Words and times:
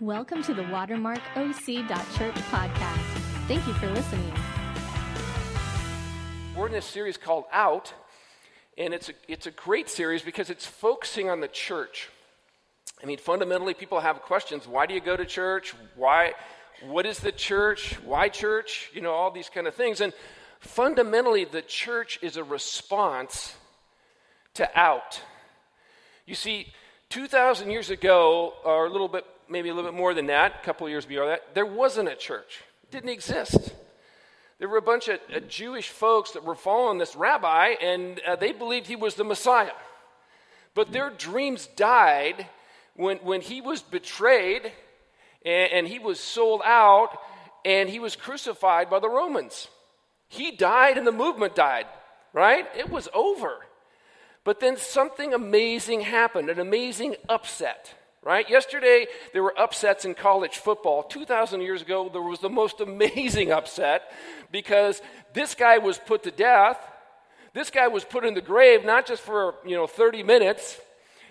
Welcome 0.00 0.42
to 0.42 0.54
the 0.54 0.62
watermarkoc.church 0.62 2.34
podcast. 2.34 2.98
Thank 3.46 3.64
you 3.64 3.72
for 3.74 3.88
listening. 3.92 4.32
We're 6.56 6.66
in 6.66 6.72
this 6.72 6.84
series 6.84 7.16
called 7.16 7.44
Out, 7.52 7.94
and 8.76 8.92
it's 8.92 9.10
a, 9.10 9.12
it's 9.28 9.46
a 9.46 9.52
great 9.52 9.88
series 9.88 10.22
because 10.22 10.50
it's 10.50 10.66
focusing 10.66 11.30
on 11.30 11.38
the 11.38 11.46
church. 11.46 12.08
I 13.04 13.06
mean, 13.06 13.18
fundamentally, 13.18 13.72
people 13.72 14.00
have 14.00 14.20
questions. 14.22 14.66
Why 14.66 14.86
do 14.86 14.94
you 14.94 15.00
go 15.00 15.16
to 15.16 15.24
church? 15.24 15.76
Why? 15.94 16.32
What 16.84 17.06
is 17.06 17.20
the 17.20 17.30
church? 17.30 17.94
Why 18.04 18.28
church? 18.28 18.90
You 18.94 19.00
know, 19.00 19.12
all 19.12 19.30
these 19.30 19.48
kind 19.48 19.68
of 19.68 19.76
things. 19.76 20.00
And 20.00 20.12
fundamentally, 20.58 21.44
the 21.44 21.62
church 21.62 22.18
is 22.20 22.36
a 22.36 22.42
response 22.42 23.54
to 24.54 24.68
out. 24.76 25.20
You 26.26 26.34
see, 26.34 26.72
2,000 27.10 27.70
years 27.70 27.90
ago, 27.90 28.54
or 28.64 28.86
a 28.86 28.90
little 28.90 29.06
bit, 29.06 29.24
maybe 29.48 29.68
a 29.68 29.74
little 29.74 29.90
bit 29.90 29.96
more 29.96 30.14
than 30.14 30.26
that, 30.26 30.60
a 30.62 30.64
couple 30.64 30.86
of 30.86 30.90
years 30.90 31.06
before 31.06 31.26
that, 31.26 31.54
there 31.54 31.66
wasn't 31.66 32.08
a 32.08 32.14
church. 32.14 32.60
It 32.82 32.90
didn't 32.90 33.10
exist. 33.10 33.72
There 34.58 34.68
were 34.68 34.78
a 34.78 34.82
bunch 34.82 35.08
of 35.08 35.18
uh, 35.34 35.40
Jewish 35.40 35.88
folks 35.88 36.32
that 36.32 36.44
were 36.44 36.54
following 36.54 36.98
this 36.98 37.16
rabbi, 37.16 37.74
and 37.82 38.20
uh, 38.26 38.36
they 38.36 38.52
believed 38.52 38.86
he 38.86 38.96
was 38.96 39.14
the 39.14 39.24
Messiah. 39.24 39.72
But 40.74 40.92
their 40.92 41.10
dreams 41.10 41.68
died 41.76 42.46
when, 42.94 43.18
when 43.18 43.40
he 43.40 43.60
was 43.60 43.82
betrayed 43.82 44.72
and, 45.44 45.72
and 45.72 45.88
he 45.88 45.98
was 45.98 46.20
sold 46.20 46.62
out 46.64 47.18
and 47.64 47.88
he 47.88 47.98
was 47.98 48.16
crucified 48.16 48.90
by 48.90 48.98
the 48.98 49.08
Romans. 49.08 49.68
He 50.28 50.50
died 50.50 50.98
and 50.98 51.06
the 51.06 51.12
movement 51.12 51.54
died, 51.54 51.86
right? 52.32 52.66
It 52.76 52.90
was 52.90 53.08
over. 53.14 53.58
But 54.42 54.60
then 54.60 54.76
something 54.76 55.32
amazing 55.32 56.02
happened, 56.02 56.50
an 56.50 56.60
amazing 56.60 57.16
upset, 57.28 57.94
right? 58.24 58.48
Yesterday, 58.48 59.06
there 59.32 59.42
were 59.42 59.58
upsets 59.58 60.04
in 60.04 60.14
college 60.14 60.56
football. 60.58 61.02
2,000 61.02 61.60
years 61.60 61.82
ago, 61.82 62.08
there 62.12 62.22
was 62.22 62.40
the 62.40 62.48
most 62.48 62.80
amazing 62.80 63.52
upset 63.52 64.10
because 64.50 65.02
this 65.32 65.54
guy 65.54 65.78
was 65.78 65.98
put 65.98 66.22
to 66.24 66.30
death. 66.30 66.78
This 67.52 67.70
guy 67.70 67.88
was 67.88 68.04
put 68.04 68.24
in 68.24 68.34
the 68.34 68.40
grave 68.40 68.84
not 68.84 69.06
just 69.06 69.22
for, 69.22 69.54
you 69.64 69.76
know, 69.76 69.86
30 69.86 70.22
minutes. 70.22 70.80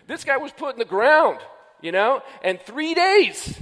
This 0.07 0.23
guy 0.23 0.37
was 0.37 0.51
put 0.51 0.75
in 0.75 0.79
the 0.79 0.85
ground, 0.85 1.39
you 1.81 1.91
know, 1.91 2.21
and 2.43 2.59
three 2.61 2.93
days 2.93 3.59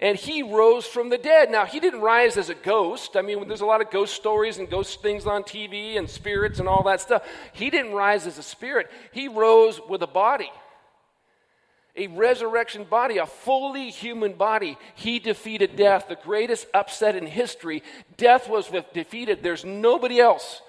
and 0.00 0.16
he 0.16 0.42
rose 0.42 0.86
from 0.86 1.10
the 1.10 1.18
dead. 1.18 1.50
Now, 1.50 1.66
he 1.66 1.78
didn't 1.78 2.00
rise 2.00 2.36
as 2.36 2.48
a 2.48 2.54
ghost. 2.54 3.16
I 3.16 3.22
mean, 3.22 3.46
there's 3.46 3.60
a 3.60 3.66
lot 3.66 3.82
of 3.82 3.90
ghost 3.90 4.14
stories 4.14 4.58
and 4.58 4.68
ghost 4.68 5.02
things 5.02 5.26
on 5.26 5.42
TV 5.42 5.98
and 5.98 6.08
spirits 6.08 6.58
and 6.58 6.66
all 6.66 6.82
that 6.84 7.02
stuff. 7.02 7.22
He 7.52 7.68
didn't 7.68 7.92
rise 7.92 8.26
as 8.26 8.38
a 8.38 8.42
spirit, 8.42 8.90
he 9.12 9.28
rose 9.28 9.80
with 9.88 10.02
a 10.02 10.06
body. 10.06 10.50
A 11.96 12.06
resurrection 12.06 12.84
body, 12.84 13.18
a 13.18 13.26
fully 13.26 13.90
human 13.90 14.34
body. 14.34 14.78
He 14.94 15.18
defeated 15.18 15.76
death, 15.76 16.06
the 16.08 16.16
greatest 16.16 16.66
upset 16.72 17.16
in 17.16 17.26
history. 17.26 17.82
Death 18.16 18.48
was 18.48 18.70
defeated. 18.94 19.42
There's 19.42 19.64
nobody 19.64 20.20
else 20.20 20.62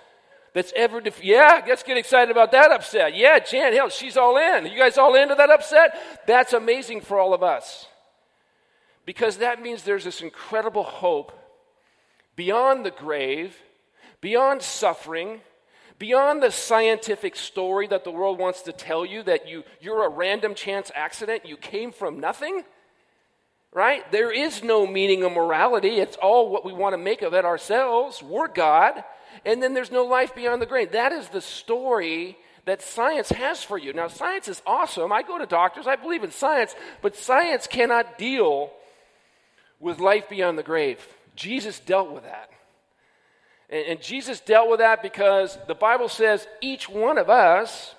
that's 0.53 0.73
ever 0.75 0.99
defeated. 0.99 1.29
Yeah, 1.29 1.63
let's 1.67 1.83
get 1.83 1.97
excited 1.97 2.31
about 2.31 2.51
that 2.51 2.71
upset. 2.71 3.15
Yeah, 3.15 3.39
Jan 3.39 3.71
Hill, 3.71 3.89
she's 3.89 4.17
all 4.17 4.37
in. 4.37 4.65
You 4.65 4.77
guys 4.77 4.97
all 4.97 5.15
into 5.15 5.35
that 5.35 5.49
upset? 5.49 5.95
That's 6.27 6.53
amazing 6.53 7.01
for 7.01 7.19
all 7.19 7.33
of 7.33 7.43
us. 7.43 7.87
Because 9.05 9.37
that 9.37 9.61
means 9.61 9.83
there's 9.83 10.03
this 10.03 10.21
incredible 10.21 10.83
hope 10.83 11.31
beyond 12.35 12.85
the 12.85 12.91
grave, 12.91 13.55
beyond 14.19 14.61
suffering, 14.61 15.41
beyond 16.01 16.41
the 16.41 16.49
scientific 16.49 17.35
story 17.35 17.85
that 17.85 18.03
the 18.03 18.09
world 18.09 18.39
wants 18.39 18.63
to 18.63 18.71
tell 18.71 19.05
you 19.05 19.21
that 19.21 19.47
you, 19.47 19.63
you're 19.79 20.03
a 20.03 20.09
random 20.09 20.55
chance 20.55 20.91
accident, 20.95 21.45
you 21.45 21.55
came 21.55 21.91
from 21.91 22.19
nothing. 22.19 22.63
Right? 23.71 24.11
There 24.11 24.31
is 24.31 24.63
no 24.63 24.87
meaning 24.87 25.23
of 25.23 25.31
morality. 25.31 25.99
It's 25.99 26.17
all 26.17 26.49
what 26.49 26.65
we 26.65 26.73
want 26.73 26.93
to 26.93 26.97
make 26.97 27.21
of 27.21 27.35
it 27.35 27.45
ourselves. 27.45 28.23
We're 28.23 28.47
God. 28.47 29.03
And 29.45 29.61
then 29.61 29.75
there's 29.75 29.91
no 29.91 30.03
life 30.03 30.33
beyond 30.33 30.59
the 30.59 30.65
grave. 30.65 30.93
That 30.93 31.11
is 31.11 31.29
the 31.29 31.39
story 31.39 32.35
that 32.65 32.81
science 32.81 33.29
has 33.29 33.63
for 33.63 33.77
you. 33.77 33.93
Now, 33.93 34.07
science 34.07 34.47
is 34.47 34.61
awesome. 34.65 35.11
I 35.11 35.21
go 35.21 35.37
to 35.37 35.45
doctors, 35.45 35.85
I 35.85 35.97
believe 35.97 36.23
in 36.23 36.31
science, 36.31 36.73
but 37.03 37.15
science 37.15 37.67
cannot 37.67 38.17
deal 38.17 38.71
with 39.79 39.99
life 39.99 40.27
beyond 40.29 40.57
the 40.57 40.63
grave. 40.63 41.07
Jesus 41.35 41.79
dealt 41.79 42.11
with 42.11 42.23
that. 42.23 42.49
And, 43.71 43.85
and, 43.87 44.01
Jesus 44.01 44.39
dealt 44.39 44.69
with 44.69 44.79
that 44.79 45.01
because 45.01 45.57
the 45.67 45.75
Bible 45.75 46.09
says 46.09 46.47
each 46.61 46.89
one 46.89 47.17
of 47.17 47.29
us 47.29 47.95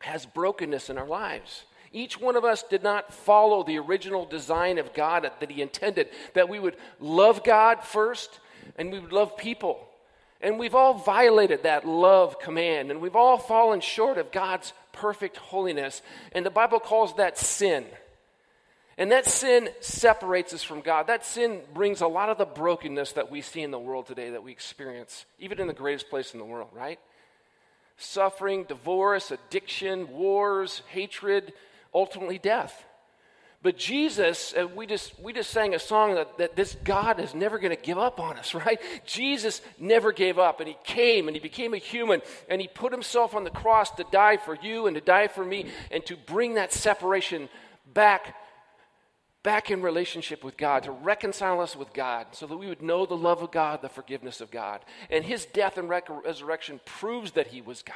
has 0.00 0.26
brokenness 0.26 0.90
in 0.90 0.98
our 0.98 1.06
lives. 1.06 1.64
Each 1.92 2.20
one 2.20 2.36
of 2.36 2.44
us 2.44 2.62
did 2.62 2.82
not 2.82 3.14
follow 3.14 3.62
the 3.62 3.78
original 3.78 4.26
design 4.26 4.78
of 4.78 4.92
God 4.92 5.30
that 5.40 5.50
He 5.50 5.62
intended, 5.62 6.08
that 6.34 6.48
we 6.48 6.58
would 6.58 6.76
love 7.00 7.44
God 7.44 7.82
first 7.82 8.40
and 8.76 8.92
we 8.92 8.98
would 8.98 9.12
love 9.12 9.36
people. 9.36 9.88
And 10.40 10.58
we've 10.58 10.74
all 10.74 10.94
violated 10.94 11.64
that 11.64 11.86
love 11.86 12.38
command, 12.38 12.92
and 12.92 13.00
we've 13.00 13.16
all 13.16 13.38
fallen 13.38 13.80
short 13.80 14.18
of 14.18 14.30
God's 14.30 14.72
perfect 14.92 15.36
holiness. 15.36 16.00
And 16.30 16.46
the 16.46 16.50
Bible 16.50 16.78
calls 16.78 17.16
that 17.16 17.36
sin. 17.36 17.84
And 18.98 19.12
that 19.12 19.26
sin 19.26 19.68
separates 19.78 20.52
us 20.52 20.64
from 20.64 20.80
God. 20.80 21.06
That 21.06 21.24
sin 21.24 21.60
brings 21.72 22.00
a 22.00 22.08
lot 22.08 22.30
of 22.30 22.36
the 22.36 22.44
brokenness 22.44 23.12
that 23.12 23.30
we 23.30 23.40
see 23.42 23.62
in 23.62 23.70
the 23.70 23.78
world 23.78 24.08
today 24.08 24.30
that 24.30 24.42
we 24.42 24.50
experience, 24.50 25.24
even 25.38 25.60
in 25.60 25.68
the 25.68 25.72
greatest 25.72 26.10
place 26.10 26.32
in 26.32 26.40
the 26.40 26.44
world, 26.44 26.70
right? 26.72 26.98
Suffering, 27.96 28.64
divorce, 28.64 29.30
addiction, 29.30 30.10
wars, 30.10 30.82
hatred, 30.88 31.52
ultimately 31.94 32.38
death. 32.38 32.84
But 33.62 33.76
Jesus, 33.76 34.52
uh, 34.56 34.66
we 34.66 34.86
just, 34.86 35.18
we 35.20 35.32
just 35.32 35.50
sang 35.50 35.74
a 35.74 35.78
song 35.78 36.16
that, 36.16 36.38
that 36.38 36.56
this 36.56 36.76
God 36.82 37.20
is 37.20 37.34
never 37.34 37.58
going 37.58 37.74
to 37.74 37.80
give 37.80 37.98
up 37.98 38.18
on 38.18 38.36
us, 38.36 38.52
right? 38.66 38.80
Jesus 39.06 39.62
never 39.78 40.10
gave 40.10 40.40
up, 40.40 40.58
and 40.58 40.68
He 40.68 40.76
came 40.82 41.28
and 41.28 41.36
He 41.36 41.40
became 41.40 41.72
a 41.72 41.78
human, 41.78 42.20
and 42.48 42.60
He 42.60 42.66
put 42.66 42.92
Himself 42.92 43.32
on 43.32 43.44
the 43.44 43.50
cross 43.50 43.92
to 43.92 44.04
die 44.10 44.38
for 44.38 44.56
you 44.56 44.88
and 44.88 44.96
to 44.96 45.00
die 45.00 45.28
for 45.28 45.44
me, 45.44 45.66
and 45.92 46.04
to 46.06 46.16
bring 46.16 46.54
that 46.54 46.72
separation 46.72 47.48
back 47.94 48.34
back 49.42 49.70
in 49.70 49.82
relationship 49.82 50.42
with 50.42 50.56
God, 50.56 50.82
to 50.82 50.92
reconcile 50.92 51.60
us 51.60 51.76
with 51.76 51.92
God, 51.92 52.26
so 52.32 52.46
that 52.46 52.56
we 52.56 52.66
would 52.66 52.82
know 52.82 53.06
the 53.06 53.16
love 53.16 53.42
of 53.42 53.50
God, 53.50 53.82
the 53.82 53.88
forgiveness 53.88 54.40
of 54.40 54.50
God. 54.50 54.80
And 55.10 55.24
his 55.24 55.46
death 55.46 55.78
and 55.78 55.88
resurrection 55.88 56.80
proves 56.84 57.32
that 57.32 57.48
he 57.48 57.60
was 57.60 57.82
God. 57.82 57.94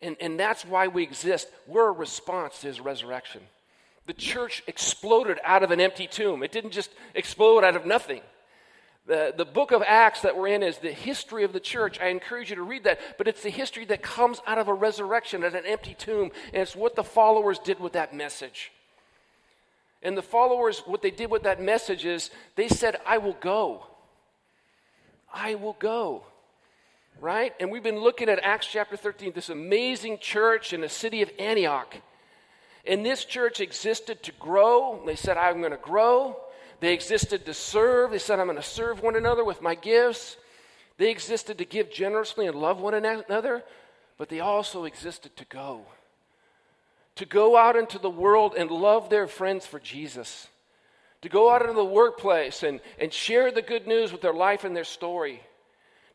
And, 0.00 0.16
and 0.20 0.38
that's 0.38 0.64
why 0.64 0.88
we 0.88 1.04
exist. 1.04 1.48
We're 1.66 1.88
a 1.88 1.92
response 1.92 2.60
to 2.60 2.66
his 2.66 2.80
resurrection. 2.80 3.42
The 4.06 4.12
church 4.12 4.64
exploded 4.66 5.38
out 5.44 5.62
of 5.62 5.70
an 5.70 5.80
empty 5.80 6.08
tomb, 6.08 6.42
it 6.42 6.52
didn't 6.52 6.72
just 6.72 6.90
explode 7.14 7.64
out 7.64 7.76
of 7.76 7.86
nothing. 7.86 8.20
The, 9.04 9.34
the 9.36 9.44
book 9.44 9.72
of 9.72 9.82
Acts 9.84 10.20
that 10.20 10.36
we're 10.36 10.48
in 10.48 10.62
is 10.62 10.78
the 10.78 10.92
history 10.92 11.42
of 11.42 11.52
the 11.52 11.58
church. 11.58 12.00
I 12.00 12.08
encourage 12.08 12.50
you 12.50 12.56
to 12.56 12.62
read 12.62 12.84
that, 12.84 13.00
but 13.18 13.26
it's 13.26 13.42
the 13.42 13.50
history 13.50 13.84
that 13.86 14.00
comes 14.00 14.40
out 14.46 14.58
of 14.58 14.68
a 14.68 14.74
resurrection 14.74 15.42
at 15.42 15.56
an 15.56 15.66
empty 15.66 15.94
tomb, 15.94 16.30
and 16.52 16.62
it's 16.62 16.76
what 16.76 16.94
the 16.94 17.02
followers 17.02 17.58
did 17.58 17.80
with 17.80 17.94
that 17.94 18.14
message. 18.14 18.70
And 20.02 20.16
the 20.16 20.22
followers, 20.22 20.82
what 20.84 21.02
they 21.02 21.10
did 21.10 21.30
with 21.30 21.44
that 21.44 21.62
message 21.62 22.04
is 22.04 22.30
they 22.56 22.68
said, 22.68 22.96
I 23.06 23.18
will 23.18 23.36
go. 23.40 23.86
I 25.32 25.54
will 25.54 25.76
go. 25.78 26.24
Right? 27.20 27.54
And 27.60 27.70
we've 27.70 27.82
been 27.82 28.00
looking 28.00 28.28
at 28.28 28.40
Acts 28.42 28.66
chapter 28.66 28.96
13, 28.96 29.32
this 29.32 29.48
amazing 29.48 30.18
church 30.18 30.72
in 30.72 30.80
the 30.80 30.88
city 30.88 31.22
of 31.22 31.30
Antioch. 31.38 31.94
And 32.84 33.06
this 33.06 33.24
church 33.24 33.60
existed 33.60 34.24
to 34.24 34.32
grow. 34.32 35.00
They 35.06 35.14
said, 35.14 35.36
I'm 35.36 35.60
going 35.60 35.70
to 35.70 35.76
grow. 35.76 36.36
They 36.80 36.92
existed 36.92 37.46
to 37.46 37.54
serve. 37.54 38.10
They 38.10 38.18
said, 38.18 38.40
I'm 38.40 38.46
going 38.46 38.56
to 38.56 38.62
serve 38.62 39.02
one 39.02 39.14
another 39.14 39.44
with 39.44 39.62
my 39.62 39.76
gifts. 39.76 40.36
They 40.98 41.10
existed 41.10 41.58
to 41.58 41.64
give 41.64 41.92
generously 41.92 42.48
and 42.48 42.56
love 42.56 42.80
one 42.80 42.94
another. 42.94 43.62
But 44.18 44.28
they 44.28 44.40
also 44.40 44.84
existed 44.84 45.36
to 45.36 45.44
go 45.44 45.82
to 47.16 47.26
go 47.26 47.56
out 47.56 47.76
into 47.76 47.98
the 47.98 48.10
world 48.10 48.54
and 48.56 48.70
love 48.70 49.10
their 49.10 49.26
friends 49.26 49.66
for 49.66 49.78
Jesus, 49.78 50.48
to 51.20 51.28
go 51.28 51.50
out 51.50 51.62
into 51.62 51.74
the 51.74 51.84
workplace 51.84 52.62
and, 52.62 52.80
and 52.98 53.12
share 53.12 53.52
the 53.52 53.62
good 53.62 53.86
news 53.86 54.12
with 54.12 54.22
their 54.22 54.32
life 54.32 54.64
and 54.64 54.74
their 54.74 54.84
story, 54.84 55.42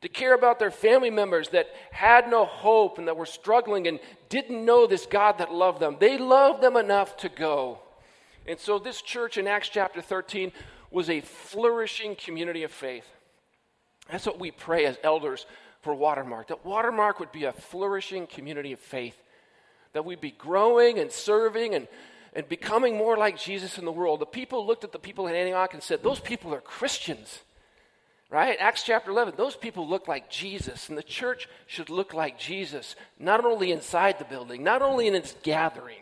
to 0.01 0.09
care 0.09 0.33
about 0.33 0.59
their 0.59 0.71
family 0.71 1.09
members 1.09 1.49
that 1.49 1.67
had 1.91 2.29
no 2.29 2.45
hope 2.45 2.97
and 2.97 3.07
that 3.07 3.17
were 3.17 3.25
struggling 3.25 3.87
and 3.87 3.99
didn't 4.29 4.63
know 4.63 4.87
this 4.87 5.05
God 5.05 5.37
that 5.37 5.53
loved 5.53 5.79
them. 5.79 5.97
They 5.99 6.17
loved 6.17 6.61
them 6.61 6.75
enough 6.75 7.17
to 7.17 7.29
go. 7.29 7.79
And 8.45 8.59
so, 8.59 8.79
this 8.79 9.01
church 9.01 9.37
in 9.37 9.47
Acts 9.47 9.69
chapter 9.69 10.01
13 10.01 10.51
was 10.89 11.09
a 11.09 11.21
flourishing 11.21 12.15
community 12.15 12.63
of 12.63 12.71
faith. 12.71 13.05
That's 14.09 14.25
what 14.25 14.39
we 14.39 14.51
pray 14.51 14.85
as 14.85 14.97
elders 15.03 15.45
for 15.81 15.93
Watermark, 15.93 16.47
that 16.47 16.65
Watermark 16.65 17.19
would 17.19 17.31
be 17.31 17.43
a 17.43 17.51
flourishing 17.51 18.25
community 18.25 18.71
of 18.71 18.79
faith 18.79 19.17
that 19.97 20.05
we'd 20.05 20.21
be 20.21 20.31
growing 20.31 20.99
and 20.99 21.11
serving 21.11 21.73
and, 21.73 21.87
and 22.33 22.47
becoming 22.47 22.95
more 22.95 23.17
like 23.17 23.37
Jesus 23.37 23.79
in 23.79 23.83
the 23.85 23.91
world. 23.91 24.21
The 24.21 24.27
people 24.27 24.65
looked 24.65 24.83
at 24.83 24.91
the 24.91 24.99
people 24.99 25.25
in 25.25 25.33
Antioch 25.33 25.73
and 25.73 25.81
said, 25.81 26.03
Those 26.03 26.19
people 26.19 26.53
are 26.53 26.61
Christians. 26.61 27.39
Right? 28.29 28.57
Acts 28.59 28.83
chapter 28.83 29.09
11, 29.09 29.35
those 29.37 29.55
people 29.55 29.87
look 29.87 30.07
like 30.07 30.29
Jesus, 30.29 30.89
and 30.89 30.97
the 30.97 31.03
church 31.03 31.47
should 31.65 31.89
look 31.89 32.13
like 32.13 32.37
Jesus, 32.37 32.95
not 33.17 33.43
only 33.43 33.71
inside 33.71 34.19
the 34.19 34.25
building, 34.25 34.63
not 34.63 34.81
only 34.81 35.07
in 35.07 35.15
its 35.15 35.35
gathering, 35.43 36.01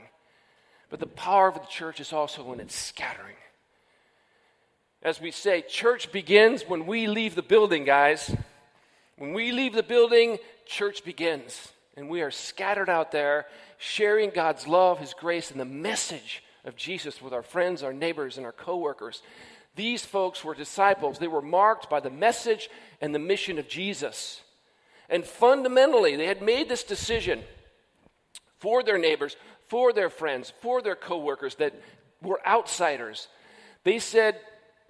But 0.89 0.99
the 0.99 1.05
power 1.05 1.47
of 1.47 1.53
the 1.53 1.67
church 1.67 1.99
is 1.99 2.11
also 2.11 2.51
in 2.51 2.59
its 2.59 2.75
scattering. 2.75 3.35
As 5.01 5.21
we 5.21 5.31
say, 5.31 5.61
church 5.61 6.11
begins 6.11 6.63
when 6.63 6.87
we 6.87 7.07
leave 7.07 7.35
the 7.35 7.43
building, 7.43 7.85
guys. 7.85 8.35
When 9.17 9.33
we 9.33 9.51
leave 9.51 9.73
the 9.73 9.83
building, 9.83 10.39
church 10.65 11.03
begins. 11.05 11.71
And 11.95 12.09
we 12.09 12.21
are 12.21 12.31
scattered 12.31 12.89
out 12.89 13.11
there 13.11 13.45
sharing 13.77 14.29
God's 14.29 14.67
love, 14.67 14.99
His 14.99 15.13
grace, 15.13 15.51
and 15.51 15.59
the 15.59 15.65
message 15.65 16.43
of 16.63 16.75
Jesus 16.75 17.21
with 17.21 17.33
our 17.33 17.43
friends, 17.43 17.83
our 17.83 17.93
neighbors, 17.93 18.37
and 18.37 18.45
our 18.45 18.51
coworkers. 18.51 19.21
These 19.75 20.05
folks 20.05 20.43
were 20.43 20.55
disciples. 20.55 21.19
They 21.19 21.27
were 21.27 21.41
marked 21.41 21.89
by 21.89 21.99
the 21.99 22.09
message 22.09 22.69
and 23.01 23.13
the 23.13 23.19
mission 23.19 23.59
of 23.59 23.67
Jesus. 23.67 24.41
And 25.09 25.25
fundamentally, 25.25 26.15
they 26.15 26.27
had 26.27 26.41
made 26.41 26.69
this 26.69 26.83
decision 26.83 27.43
for 28.57 28.81
their 28.83 28.97
neighbors, 28.97 29.35
for 29.67 29.93
their 29.93 30.09
friends, 30.09 30.53
for 30.61 30.81
their 30.81 30.95
coworkers 30.95 31.55
that 31.55 31.73
were 32.21 32.41
outsiders. 32.47 33.27
They 33.83 33.99
said, 33.99 34.39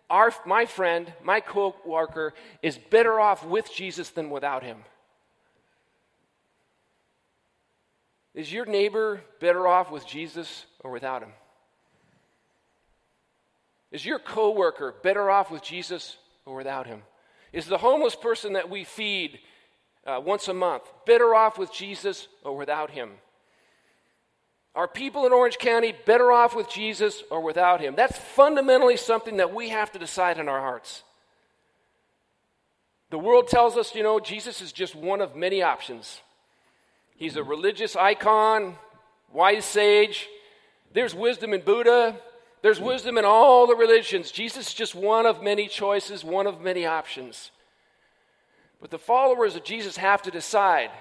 our, 0.09 0.31
my 0.45 0.65
friend, 0.65 1.11
my 1.23 1.39
coworker 1.39 2.33
is 2.61 2.77
better 2.77 3.19
off 3.19 3.45
with 3.45 3.73
Jesus 3.73 4.09
than 4.11 4.29
without 4.29 4.63
him. 4.63 4.77
Is 8.35 8.51
your 8.51 8.65
neighbor 8.65 9.21
better 9.39 9.65
off 9.65 9.89
with 9.89 10.05
Jesus 10.05 10.65
or 10.81 10.91
without 10.91 11.23
him? 11.23 11.31
Is 13.91 14.05
your 14.05 14.19
coworker 14.19 14.93
better 15.01 15.31
off 15.31 15.49
with 15.49 15.63
Jesus 15.63 16.17
or 16.45 16.55
without 16.55 16.85
him? 16.85 17.01
Is 17.53 17.65
the 17.65 17.77
homeless 17.77 18.13
person 18.13 18.53
that 18.53 18.69
we 18.69 18.83
feed 18.83 19.39
uh, 20.05 20.21
once 20.23 20.49
a 20.49 20.53
month 20.53 20.83
better 21.05 21.33
off 21.33 21.57
with 21.57 21.71
Jesus 21.71 22.27
or 22.43 22.57
without 22.57 22.91
him? 22.91 23.11
Are 24.75 24.89
people 24.89 25.25
in 25.25 25.31
Orange 25.31 25.57
County 25.57 25.93
better 26.05 26.33
off 26.33 26.53
with 26.53 26.69
Jesus 26.69 27.23
or 27.31 27.39
without 27.39 27.79
him? 27.79 27.95
That's 27.95 28.17
fundamentally 28.17 28.97
something 28.97 29.37
that 29.37 29.53
we 29.53 29.69
have 29.69 29.93
to 29.93 29.99
decide 29.99 30.37
in 30.37 30.49
our 30.49 30.59
hearts. 30.59 31.03
The 33.11 33.17
world 33.17 33.47
tells 33.47 33.77
us, 33.77 33.95
you 33.95 34.03
know, 34.03 34.19
Jesus 34.19 34.61
is 34.61 34.73
just 34.73 34.93
one 34.93 35.21
of 35.21 35.37
many 35.37 35.61
options. 35.61 36.19
He's 37.17 37.35
a 37.35 37.43
religious 37.43 37.95
icon, 37.95 38.75
wise 39.31 39.65
sage. 39.65 40.27
There's 40.93 41.15
wisdom 41.15 41.53
in 41.53 41.61
Buddha. 41.61 42.15
There's 42.61 42.79
wisdom 42.79 43.17
in 43.17 43.25
all 43.25 43.67
the 43.67 43.75
religions. 43.75 44.31
Jesus 44.31 44.67
is 44.67 44.73
just 44.73 44.95
one 44.95 45.25
of 45.25 45.43
many 45.43 45.67
choices, 45.67 46.23
one 46.23 46.47
of 46.47 46.61
many 46.61 46.85
options. 46.85 47.51
But 48.81 48.91
the 48.91 48.97
followers 48.97 49.55
of 49.55 49.63
Jesus 49.63 49.97
have 49.97 50.21
to 50.23 50.31
decide 50.31 50.91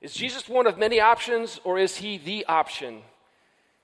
is 0.00 0.14
Jesus 0.14 0.48
one 0.48 0.68
of 0.68 0.78
many 0.78 1.00
options, 1.00 1.60
or 1.64 1.78
is 1.78 1.96
he 1.96 2.18
the 2.18 2.46
option? 2.46 3.02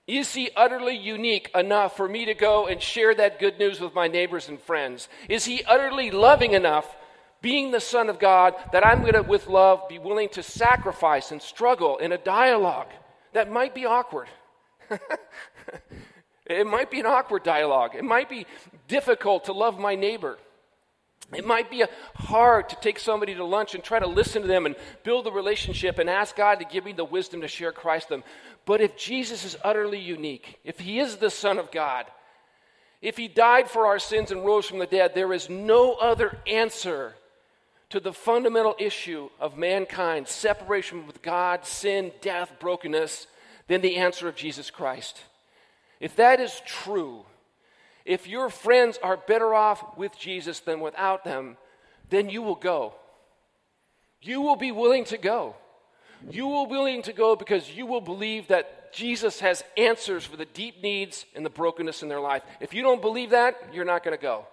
Is 0.06 0.34
he 0.34 0.50
utterly 0.54 0.96
unique 0.96 1.50
enough 1.54 1.96
for 1.96 2.08
me 2.08 2.26
to 2.26 2.34
go 2.34 2.66
and 2.66 2.80
share 2.80 3.14
that 3.14 3.40
good 3.40 3.58
news 3.58 3.80
with 3.80 3.94
my 3.94 4.06
neighbors 4.06 4.48
and 4.48 4.60
friends? 4.60 5.08
Is 5.28 5.46
he 5.46 5.64
utterly 5.64 6.10
loving 6.10 6.52
enough, 6.52 6.94
being 7.44 7.72
the 7.72 7.80
Son 7.80 8.08
of 8.08 8.18
God, 8.18 8.54
that 8.72 8.86
I'm 8.86 9.02
going 9.02 9.12
to, 9.12 9.22
with 9.22 9.48
love, 9.48 9.86
be 9.86 9.98
willing 9.98 10.30
to 10.30 10.42
sacrifice 10.42 11.30
and 11.30 11.42
struggle 11.42 11.98
in 11.98 12.10
a 12.10 12.16
dialogue 12.16 12.88
that 13.34 13.52
might 13.52 13.74
be 13.74 13.84
awkward? 13.84 14.28
it 16.46 16.66
might 16.66 16.90
be 16.90 17.00
an 17.00 17.06
awkward 17.06 17.42
dialogue. 17.42 17.94
It 17.94 18.02
might 18.02 18.30
be 18.30 18.46
difficult 18.88 19.44
to 19.44 19.52
love 19.52 19.78
my 19.78 19.94
neighbor. 19.94 20.38
It 21.34 21.46
might 21.46 21.70
be 21.70 21.84
hard 22.14 22.70
to 22.70 22.76
take 22.76 22.98
somebody 22.98 23.34
to 23.34 23.44
lunch 23.44 23.74
and 23.74 23.84
try 23.84 23.98
to 23.98 24.06
listen 24.06 24.40
to 24.40 24.48
them 24.48 24.64
and 24.64 24.74
build 25.02 25.26
a 25.26 25.30
relationship 25.30 25.98
and 25.98 26.08
ask 26.08 26.34
God 26.34 26.60
to 26.60 26.64
give 26.64 26.86
me 26.86 26.94
the 26.94 27.04
wisdom 27.04 27.42
to 27.42 27.48
share 27.48 27.72
Christ 27.72 28.08
with 28.08 28.20
them. 28.20 28.30
But 28.64 28.80
if 28.80 28.96
Jesus 28.96 29.44
is 29.44 29.54
utterly 29.62 30.00
unique, 30.00 30.60
if 30.64 30.80
he 30.80 30.98
is 30.98 31.16
the 31.16 31.28
Son 31.28 31.58
of 31.58 31.70
God, 31.70 32.06
if 33.02 33.18
he 33.18 33.28
died 33.28 33.68
for 33.68 33.86
our 33.86 33.98
sins 33.98 34.30
and 34.30 34.46
rose 34.46 34.64
from 34.64 34.78
the 34.78 34.86
dead, 34.86 35.14
there 35.14 35.34
is 35.34 35.50
no 35.50 35.92
other 35.92 36.38
answer 36.46 37.14
to 37.94 38.00
the 38.00 38.12
fundamental 38.12 38.74
issue 38.80 39.30
of 39.38 39.56
mankind 39.56 40.26
separation 40.26 41.06
with 41.06 41.22
God, 41.22 41.64
sin, 41.64 42.10
death, 42.20 42.50
brokenness, 42.58 43.28
than 43.68 43.82
the 43.82 43.94
answer 43.94 44.26
of 44.26 44.34
Jesus 44.34 44.68
Christ. 44.68 45.22
If 46.00 46.16
that 46.16 46.40
is 46.40 46.60
true, 46.66 47.24
if 48.04 48.26
your 48.26 48.50
friends 48.50 48.98
are 49.00 49.16
better 49.16 49.54
off 49.54 49.96
with 49.96 50.18
Jesus 50.18 50.58
than 50.58 50.80
without 50.80 51.22
them, 51.22 51.56
then 52.10 52.28
you 52.28 52.42
will 52.42 52.56
go. 52.56 52.94
You 54.20 54.40
will 54.40 54.56
be 54.56 54.72
willing 54.72 55.04
to 55.04 55.16
go. 55.16 55.54
You 56.28 56.48
will 56.48 56.66
be 56.66 56.72
willing 56.72 57.02
to 57.02 57.12
go 57.12 57.36
because 57.36 57.70
you 57.70 57.86
will 57.86 58.00
believe 58.00 58.48
that 58.48 58.92
Jesus 58.92 59.38
has 59.38 59.62
answers 59.76 60.24
for 60.24 60.36
the 60.36 60.46
deep 60.46 60.82
needs 60.82 61.26
and 61.36 61.46
the 61.46 61.50
brokenness 61.50 62.02
in 62.02 62.08
their 62.08 62.18
life. 62.18 62.42
If 62.58 62.74
you 62.74 62.82
don't 62.82 63.00
believe 63.00 63.30
that, 63.30 63.54
you're 63.72 63.84
not 63.84 64.02
going 64.02 64.16
to 64.16 64.20
go. 64.20 64.46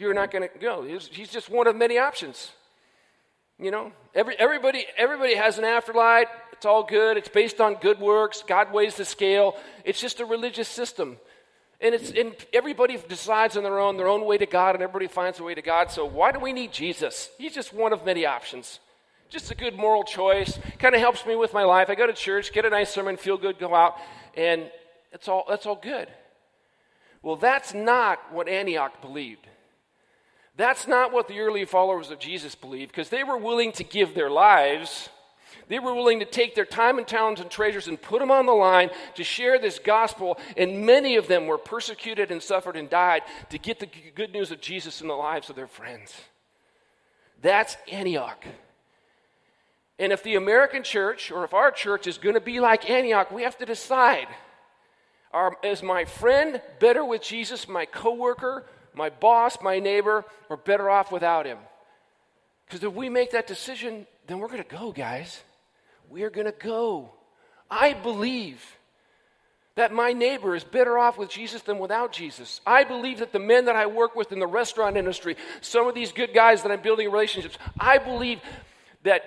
You're 0.00 0.14
not 0.14 0.30
going 0.30 0.48
to 0.48 0.58
go. 0.58 0.82
He's, 0.82 1.28
just 1.28 1.50
one 1.50 1.66
of 1.66 1.76
many 1.76 1.98
options. 1.98 2.52
You 3.58 3.70
know, 3.70 3.92
every, 4.14 4.34
everybody, 4.38 4.86
everybody 4.96 5.34
has 5.34 5.58
an 5.58 5.64
afterlife. 5.64 6.28
It's 6.52 6.64
all 6.64 6.84
good. 6.84 7.18
It's 7.18 7.28
based 7.28 7.60
on 7.60 7.74
good 7.74 8.00
works. 8.00 8.42
God 8.46 8.72
weighs 8.72 8.96
the 8.96 9.04
scale. 9.04 9.56
It's 9.84 10.00
just 10.00 10.20
a 10.20 10.24
religious 10.24 10.68
system. 10.68 11.18
And, 11.82 11.94
it's, 11.94 12.10
and 12.12 12.34
everybody 12.54 12.96
decides 13.10 13.58
on 13.58 13.62
their 13.62 13.78
own, 13.78 13.98
their 13.98 14.08
own 14.08 14.24
way 14.24 14.38
to 14.38 14.46
God, 14.46 14.74
and 14.74 14.82
everybody 14.82 15.06
finds 15.06 15.38
a 15.38 15.42
way 15.42 15.54
to 15.54 15.60
God. 15.60 15.90
So 15.90 16.06
why 16.06 16.32
do 16.32 16.38
we 16.38 16.54
need 16.54 16.72
Jesus? 16.72 17.28
He's 17.36 17.54
just 17.54 17.74
one 17.74 17.92
of 17.92 18.06
many 18.06 18.24
options. 18.24 18.80
Just 19.28 19.50
a 19.50 19.54
good 19.54 19.76
moral 19.76 20.04
choice. 20.04 20.58
Kind 20.78 20.94
of 20.94 21.02
helps 21.02 21.26
me 21.26 21.36
with 21.36 21.52
my 21.52 21.64
life. 21.64 21.90
I 21.90 21.94
go 21.94 22.06
to 22.06 22.14
church, 22.14 22.54
get 22.54 22.64
a 22.64 22.70
nice 22.70 22.90
sermon, 22.90 23.18
feel 23.18 23.36
good, 23.36 23.58
go 23.58 23.74
out, 23.74 23.96
and 24.34 24.70
it's 25.12 25.28
all, 25.28 25.44
that's 25.46 25.66
all 25.66 25.76
good. 25.76 26.08
Well, 27.22 27.36
that's 27.36 27.74
not 27.74 28.32
what 28.32 28.48
Antioch 28.48 29.02
believed. 29.02 29.46
That's 30.56 30.86
not 30.86 31.12
what 31.12 31.28
the 31.28 31.40
early 31.40 31.64
followers 31.64 32.10
of 32.10 32.18
Jesus 32.18 32.54
believed, 32.54 32.90
because 32.90 33.08
they 33.08 33.24
were 33.24 33.38
willing 33.38 33.72
to 33.72 33.84
give 33.84 34.14
their 34.14 34.30
lives 34.30 35.08
they 35.70 35.78
were 35.78 35.94
willing 35.94 36.18
to 36.18 36.24
take 36.24 36.56
their 36.56 36.64
time 36.64 36.98
and 36.98 37.06
talents 37.06 37.40
and 37.40 37.48
treasures 37.48 37.86
and 37.86 38.02
put 38.02 38.18
them 38.18 38.32
on 38.32 38.44
the 38.44 38.52
line 38.52 38.90
to 39.14 39.22
share 39.22 39.56
this 39.56 39.78
gospel, 39.78 40.36
and 40.56 40.84
many 40.84 41.14
of 41.14 41.28
them 41.28 41.46
were 41.46 41.58
persecuted 41.58 42.32
and 42.32 42.42
suffered 42.42 42.76
and 42.76 42.90
died 42.90 43.22
to 43.50 43.58
get 43.58 43.78
the 43.78 43.88
good 44.16 44.32
news 44.32 44.50
of 44.50 44.60
Jesus 44.60 45.00
in 45.00 45.06
the 45.06 45.14
lives 45.14 45.48
of 45.48 45.54
their 45.54 45.68
friends. 45.68 46.12
That's 47.40 47.76
Antioch. 47.90 48.44
And 50.00 50.12
if 50.12 50.24
the 50.24 50.34
American 50.34 50.82
church, 50.82 51.30
or 51.30 51.44
if 51.44 51.54
our 51.54 51.70
church 51.70 52.08
is 52.08 52.18
going 52.18 52.34
to 52.34 52.40
be 52.40 52.58
like 52.58 52.90
Antioch, 52.90 53.30
we 53.30 53.44
have 53.44 53.56
to 53.58 53.66
decide 53.66 54.26
are, 55.32 55.56
is 55.62 55.84
my 55.84 56.04
friend 56.04 56.60
better 56.80 57.04
with 57.04 57.22
Jesus, 57.22 57.68
my 57.68 57.84
coworker, 57.84 58.64
my 58.94 59.10
boss, 59.10 59.58
my 59.62 59.78
neighbor, 59.78 60.24
or 60.48 60.56
better 60.56 60.90
off 60.90 61.12
without 61.12 61.46
him? 61.46 61.58
Because 62.66 62.84
if 62.84 62.92
we 62.92 63.08
make 63.08 63.32
that 63.32 63.46
decision, 63.46 64.06
then 64.26 64.38
we're 64.38 64.48
going 64.48 64.62
to 64.62 64.76
go, 64.76 64.92
guys 64.92 65.42
we're 66.10 66.30
going 66.30 66.46
to 66.46 66.52
go. 66.52 67.10
I 67.70 67.94
believe 67.94 68.76
that 69.76 69.92
my 69.92 70.12
neighbor 70.12 70.54
is 70.56 70.64
better 70.64 70.98
off 70.98 71.16
with 71.16 71.30
Jesus 71.30 71.62
than 71.62 71.78
without 71.78 72.12
Jesus. 72.12 72.60
I 72.66 72.84
believe 72.84 73.20
that 73.20 73.32
the 73.32 73.38
men 73.38 73.66
that 73.66 73.76
I 73.76 73.86
work 73.86 74.16
with 74.16 74.32
in 74.32 74.40
the 74.40 74.46
restaurant 74.46 74.96
industry, 74.96 75.36
some 75.60 75.86
of 75.86 75.94
these 75.94 76.12
good 76.12 76.34
guys 76.34 76.62
that 76.62 76.72
I'm 76.72 76.82
building 76.82 77.10
relationships, 77.10 77.56
I 77.78 77.98
believe 77.98 78.40
that 79.04 79.22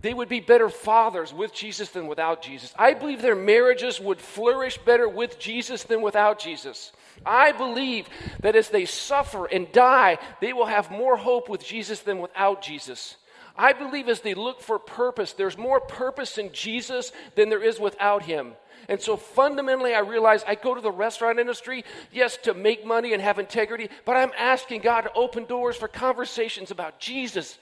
they 0.00 0.14
would 0.14 0.28
be 0.28 0.40
better 0.40 0.68
fathers 0.68 1.34
with 1.34 1.52
Jesus 1.52 1.88
than 1.90 2.06
without 2.06 2.40
Jesus. 2.40 2.72
I 2.78 2.94
believe 2.94 3.20
their 3.20 3.34
marriages 3.34 4.00
would 4.00 4.20
flourish 4.20 4.78
better 4.78 5.08
with 5.08 5.38
Jesus 5.40 5.82
than 5.82 6.02
without 6.02 6.38
Jesus. 6.38 6.92
I 7.26 7.50
believe 7.50 8.08
that 8.40 8.54
as 8.54 8.68
they 8.68 8.84
suffer 8.84 9.46
and 9.46 9.70
die, 9.72 10.18
they 10.40 10.52
will 10.52 10.66
have 10.66 10.90
more 10.90 11.16
hope 11.16 11.48
with 11.48 11.64
Jesus 11.64 12.00
than 12.00 12.20
without 12.20 12.62
Jesus. 12.62 13.16
I 13.56 13.72
believe 13.72 14.08
as 14.08 14.20
they 14.20 14.34
look 14.34 14.60
for 14.60 14.78
purpose, 14.78 15.32
there's 15.32 15.58
more 15.58 15.80
purpose 15.80 16.38
in 16.38 16.52
Jesus 16.52 17.10
than 17.34 17.48
there 17.48 17.62
is 17.62 17.80
without 17.80 18.22
him. 18.22 18.52
And 18.88 19.02
so 19.02 19.16
fundamentally, 19.16 19.94
I 19.94 19.98
realize 19.98 20.44
I 20.46 20.54
go 20.54 20.76
to 20.76 20.80
the 20.80 20.92
restaurant 20.92 21.40
industry, 21.40 21.84
yes, 22.12 22.36
to 22.44 22.54
make 22.54 22.86
money 22.86 23.14
and 23.14 23.20
have 23.20 23.40
integrity, 23.40 23.90
but 24.04 24.16
I'm 24.16 24.30
asking 24.38 24.82
God 24.82 25.02
to 25.02 25.12
open 25.14 25.44
doors 25.44 25.74
for 25.74 25.88
conversations 25.88 26.70
about 26.70 27.00
Jesus 27.00 27.58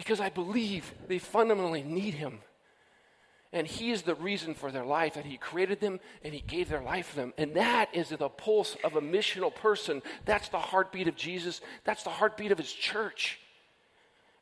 because 0.00 0.18
I 0.18 0.30
believe 0.30 0.94
they 1.08 1.18
fundamentally 1.18 1.82
need 1.82 2.14
him. 2.14 2.38
And 3.52 3.66
he 3.66 3.90
is 3.90 4.00
the 4.00 4.14
reason 4.14 4.54
for 4.54 4.72
their 4.72 4.84
life, 4.84 5.16
and 5.16 5.26
he 5.26 5.36
created 5.36 5.78
them 5.78 6.00
and 6.24 6.32
he 6.32 6.40
gave 6.40 6.70
their 6.70 6.80
life 6.80 7.08
for 7.08 7.16
them. 7.16 7.34
And 7.36 7.54
that 7.54 7.94
is 7.94 8.08
the 8.08 8.28
pulse 8.30 8.78
of 8.82 8.96
a 8.96 9.02
missional 9.02 9.54
person. 9.54 10.00
That's 10.24 10.48
the 10.48 10.58
heartbeat 10.58 11.06
of 11.06 11.16
Jesus, 11.16 11.60
that's 11.84 12.02
the 12.02 12.10
heartbeat 12.10 12.50
of 12.50 12.56
his 12.56 12.72
church. 12.72 13.40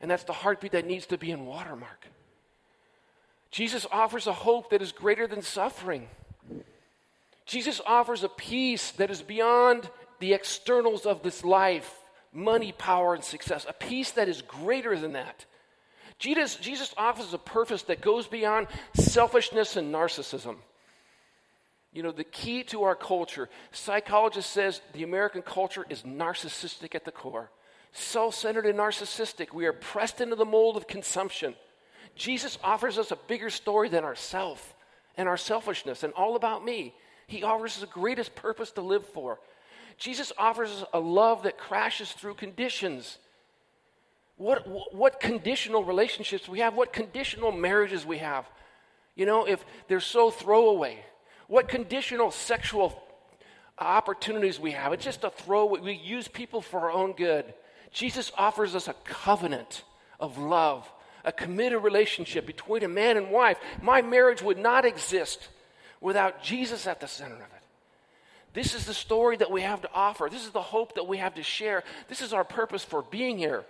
And 0.00 0.08
that's 0.08 0.22
the 0.22 0.32
heartbeat 0.32 0.72
that 0.72 0.86
needs 0.86 1.06
to 1.06 1.18
be 1.18 1.32
in 1.32 1.44
Watermark. 1.44 2.06
Jesus 3.50 3.84
offers 3.90 4.28
a 4.28 4.32
hope 4.32 4.70
that 4.70 4.80
is 4.80 4.92
greater 4.92 5.26
than 5.26 5.42
suffering. 5.42 6.06
Jesus 7.46 7.80
offers 7.84 8.22
a 8.22 8.28
peace 8.28 8.92
that 8.92 9.10
is 9.10 9.22
beyond 9.22 9.90
the 10.20 10.34
externals 10.34 11.04
of 11.04 11.24
this 11.24 11.42
life 11.42 11.97
money, 12.32 12.72
power, 12.72 13.14
and 13.14 13.24
success. 13.24 13.66
A 13.68 13.72
peace 13.72 14.12
that 14.12 14.28
is 14.28 14.42
greater 14.42 14.98
than 14.98 15.12
that. 15.12 15.44
Jesus, 16.18 16.56
Jesus 16.56 16.92
offers 16.96 17.32
a 17.32 17.38
purpose 17.38 17.82
that 17.82 18.00
goes 18.00 18.26
beyond 18.26 18.66
selfishness 18.94 19.76
and 19.76 19.94
narcissism. 19.94 20.56
You 21.92 22.02
know, 22.02 22.12
the 22.12 22.24
key 22.24 22.64
to 22.64 22.82
our 22.84 22.94
culture, 22.94 23.48
psychologist 23.72 24.50
says 24.50 24.80
the 24.92 25.04
American 25.04 25.42
culture 25.42 25.86
is 25.88 26.02
narcissistic 26.02 26.94
at 26.94 27.04
the 27.04 27.12
core. 27.12 27.50
Self 27.92 28.34
centered 28.34 28.66
and 28.66 28.78
narcissistic. 28.78 29.52
We 29.54 29.66
are 29.66 29.72
pressed 29.72 30.20
into 30.20 30.36
the 30.36 30.44
mold 30.44 30.76
of 30.76 30.86
consumption. 30.86 31.54
Jesus 32.14 32.58
offers 32.62 32.98
us 32.98 33.10
a 33.10 33.18
bigger 33.28 33.48
story 33.48 33.88
than 33.88 34.04
ourself 34.04 34.74
and 35.16 35.28
our 35.28 35.36
selfishness 35.36 36.02
and 36.02 36.12
all 36.14 36.36
about 36.36 36.64
me. 36.64 36.94
He 37.26 37.42
offers 37.42 37.76
us 37.76 37.80
the 37.80 37.86
greatest 37.86 38.34
purpose 38.34 38.70
to 38.72 38.82
live 38.82 39.06
for. 39.08 39.38
Jesus 39.98 40.32
offers 40.38 40.70
us 40.70 40.84
a 40.92 41.00
love 41.00 41.42
that 41.42 41.58
crashes 41.58 42.12
through 42.12 42.34
conditions. 42.34 43.18
What, 44.36 44.94
what 44.94 45.18
conditional 45.18 45.84
relationships 45.84 46.48
we 46.48 46.60
have, 46.60 46.74
what 46.74 46.92
conditional 46.92 47.50
marriages 47.50 48.06
we 48.06 48.18
have. 48.18 48.48
You 49.16 49.26
know, 49.26 49.46
if 49.46 49.64
they're 49.88 49.98
so 49.98 50.30
throwaway, 50.30 51.04
what 51.48 51.68
conditional 51.68 52.30
sexual 52.30 53.02
opportunities 53.76 54.60
we 54.60 54.72
have. 54.72 54.92
It's 54.92 55.04
just 55.04 55.24
a 55.24 55.30
throwaway. 55.30 55.80
We 55.80 55.92
use 55.94 56.28
people 56.28 56.60
for 56.60 56.80
our 56.80 56.92
own 56.92 57.12
good. 57.12 57.52
Jesus 57.90 58.30
offers 58.36 58.74
us 58.74 58.86
a 58.86 58.94
covenant 59.04 59.82
of 60.20 60.38
love, 60.38 60.90
a 61.24 61.32
committed 61.32 61.82
relationship 61.82 62.46
between 62.46 62.84
a 62.84 62.88
man 62.88 63.16
and 63.16 63.30
wife. 63.30 63.58
My 63.82 64.02
marriage 64.02 64.42
would 64.42 64.58
not 64.58 64.84
exist 64.84 65.48
without 66.00 66.42
Jesus 66.42 66.86
at 66.86 67.00
the 67.00 67.08
center 67.08 67.34
of 67.34 67.40
it. 67.40 67.57
This 68.54 68.74
is 68.74 68.86
the 68.86 68.94
story 68.94 69.36
that 69.36 69.50
we 69.50 69.62
have 69.62 69.82
to 69.82 69.90
offer. 69.92 70.28
This 70.30 70.44
is 70.44 70.50
the 70.50 70.62
hope 70.62 70.94
that 70.94 71.06
we 71.06 71.18
have 71.18 71.34
to 71.34 71.42
share. 71.42 71.84
This 72.08 72.22
is 72.22 72.32
our 72.32 72.44
purpose 72.44 72.82
for 72.82 73.02
being 73.02 73.38
here. 73.38 73.64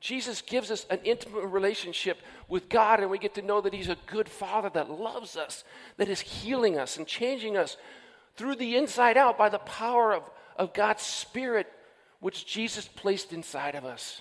Jesus 0.00 0.42
gives 0.42 0.70
us 0.70 0.86
an 0.90 1.00
intimate 1.04 1.46
relationship 1.46 2.18
with 2.48 2.68
God, 2.68 3.00
and 3.00 3.10
we 3.10 3.18
get 3.18 3.34
to 3.34 3.42
know 3.42 3.60
that 3.60 3.72
He's 3.72 3.88
a 3.88 3.96
good 4.06 4.28
Father 4.28 4.70
that 4.74 4.90
loves 4.90 5.36
us, 5.36 5.64
that 5.96 6.08
is 6.08 6.20
healing 6.20 6.78
us 6.78 6.96
and 6.96 7.06
changing 7.06 7.56
us 7.56 7.76
through 8.36 8.56
the 8.56 8.76
inside 8.76 9.16
out 9.16 9.38
by 9.38 9.48
the 9.48 9.58
power 9.58 10.12
of, 10.12 10.30
of 10.56 10.74
God's 10.74 11.02
Spirit, 11.02 11.66
which 12.20 12.46
Jesus 12.46 12.86
placed 12.86 13.32
inside 13.32 13.74
of 13.74 13.84
us. 13.84 14.20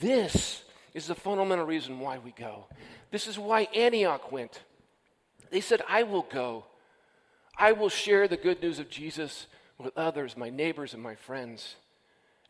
This 0.00 0.64
is 0.92 1.06
the 1.06 1.14
fundamental 1.14 1.66
reason 1.66 2.00
why 2.00 2.18
we 2.18 2.32
go. 2.32 2.66
This 3.10 3.26
is 3.26 3.38
why 3.38 3.68
Antioch 3.74 4.32
went. 4.32 4.62
They 5.50 5.60
said, 5.60 5.82
I 5.88 6.02
will 6.02 6.26
go. 6.30 6.64
I 7.56 7.72
will 7.72 7.88
share 7.88 8.26
the 8.26 8.36
good 8.36 8.62
news 8.62 8.78
of 8.78 8.90
Jesus 8.90 9.46
with 9.78 9.96
others, 9.96 10.36
my 10.36 10.50
neighbors, 10.50 10.94
and 10.94 11.02
my 11.02 11.14
friends. 11.14 11.76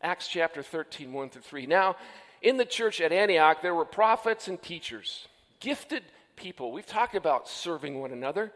Acts 0.01 0.27
chapter 0.27 0.63
13, 0.63 1.13
1 1.13 1.29
through 1.29 1.41
3. 1.41 1.65
Now, 1.67 1.95
in 2.41 2.57
the 2.57 2.65
church 2.65 3.01
at 3.01 3.11
Antioch, 3.11 3.61
there 3.61 3.75
were 3.75 3.85
prophets 3.85 4.47
and 4.47 4.61
teachers, 4.61 5.27
gifted 5.59 6.03
people. 6.35 6.71
We've 6.71 6.85
talked 6.85 7.15
about 7.15 7.47
serving 7.47 7.99
one 7.99 8.11
another. 8.11 8.51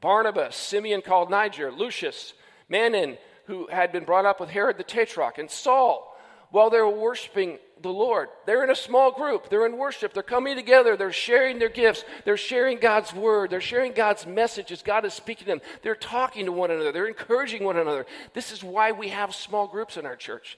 Barnabas, 0.00 0.56
Simeon 0.56 1.02
called 1.02 1.30
Niger, 1.30 1.70
Lucius, 1.70 2.34
Manaen, 2.70 3.18
who 3.46 3.68
had 3.68 3.92
been 3.92 4.04
brought 4.04 4.26
up 4.26 4.40
with 4.40 4.50
Herod 4.50 4.78
the 4.78 4.84
Tetrarch, 4.84 5.38
and 5.38 5.50
Saul, 5.50 6.11
while 6.52 6.70
they're 6.70 6.88
worshiping 6.88 7.58
the 7.80 7.88
Lord. 7.88 8.28
They're 8.46 8.62
in 8.62 8.70
a 8.70 8.76
small 8.76 9.10
group, 9.10 9.48
they're 9.48 9.66
in 9.66 9.76
worship, 9.76 10.12
they're 10.12 10.22
coming 10.22 10.54
together, 10.54 10.96
they're 10.96 11.10
sharing 11.10 11.58
their 11.58 11.68
gifts, 11.70 12.04
they're 12.24 12.36
sharing 12.36 12.78
God's 12.78 13.12
word, 13.12 13.50
they're 13.50 13.60
sharing 13.60 13.92
God's 13.92 14.26
messages. 14.26 14.82
God 14.82 15.04
is 15.04 15.14
speaking 15.14 15.46
to 15.46 15.52
them. 15.52 15.60
They're 15.82 15.96
talking 15.96 16.44
to 16.44 16.52
one 16.52 16.70
another, 16.70 16.92
they're 16.92 17.08
encouraging 17.08 17.64
one 17.64 17.76
another. 17.76 18.06
This 18.34 18.52
is 18.52 18.62
why 18.62 18.92
we 18.92 19.08
have 19.08 19.34
small 19.34 19.66
groups 19.66 19.96
in 19.96 20.06
our 20.06 20.14
church. 20.14 20.56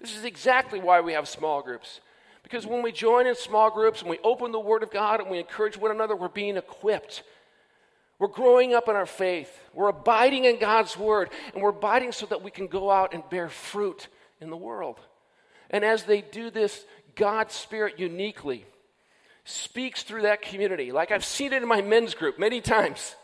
This 0.00 0.16
is 0.16 0.24
exactly 0.24 0.80
why 0.80 1.00
we 1.00 1.12
have 1.12 1.28
small 1.28 1.62
groups. 1.62 2.00
Because 2.42 2.66
when 2.66 2.82
we 2.82 2.92
join 2.92 3.26
in 3.26 3.34
small 3.34 3.70
groups 3.70 4.00
and 4.00 4.10
we 4.10 4.18
open 4.24 4.52
the 4.52 4.60
Word 4.60 4.82
of 4.82 4.90
God 4.90 5.20
and 5.20 5.28
we 5.28 5.38
encourage 5.38 5.76
one 5.76 5.90
another, 5.90 6.16
we're 6.16 6.28
being 6.28 6.56
equipped. 6.56 7.22
We're 8.18 8.28
growing 8.28 8.72
up 8.72 8.88
in 8.88 8.96
our 8.96 9.06
faith. 9.06 9.50
We're 9.74 9.88
abiding 9.88 10.46
in 10.46 10.58
God's 10.58 10.96
Word, 10.96 11.30
and 11.52 11.62
we're 11.62 11.70
abiding 11.70 12.12
so 12.12 12.24
that 12.26 12.42
we 12.42 12.50
can 12.50 12.68
go 12.68 12.90
out 12.90 13.12
and 13.12 13.28
bear 13.28 13.48
fruit 13.48 14.08
in 14.40 14.48
the 14.48 14.56
world. 14.56 15.00
And 15.70 15.84
as 15.84 16.04
they 16.04 16.20
do 16.20 16.50
this, 16.50 16.84
God's 17.14 17.54
Spirit 17.54 17.98
uniquely 17.98 18.64
speaks 19.44 20.02
through 20.02 20.22
that 20.22 20.42
community. 20.42 20.92
Like 20.92 21.10
I've 21.10 21.24
seen 21.24 21.52
it 21.52 21.62
in 21.62 21.68
my 21.68 21.80
men's 21.80 22.14
group 22.14 22.38
many 22.38 22.60
times. 22.60 23.14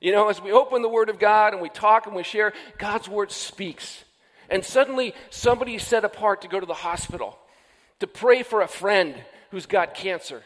You 0.00 0.12
know, 0.12 0.28
as 0.28 0.40
we 0.40 0.52
open 0.52 0.82
the 0.82 0.88
Word 0.88 1.08
of 1.08 1.18
God 1.18 1.52
and 1.52 1.62
we 1.62 1.68
talk 1.68 2.06
and 2.06 2.14
we 2.14 2.22
share, 2.22 2.52
God's 2.78 3.08
Word 3.08 3.32
speaks. 3.32 4.04
And 4.50 4.64
suddenly 4.64 5.14
somebody 5.30 5.76
is 5.76 5.82
set 5.82 6.04
apart 6.04 6.42
to 6.42 6.48
go 6.48 6.60
to 6.60 6.66
the 6.66 6.74
hospital 6.74 7.38
to 8.00 8.06
pray 8.06 8.42
for 8.42 8.60
a 8.60 8.68
friend 8.68 9.14
who's 9.50 9.66
got 9.66 9.94
cancer. 9.94 10.42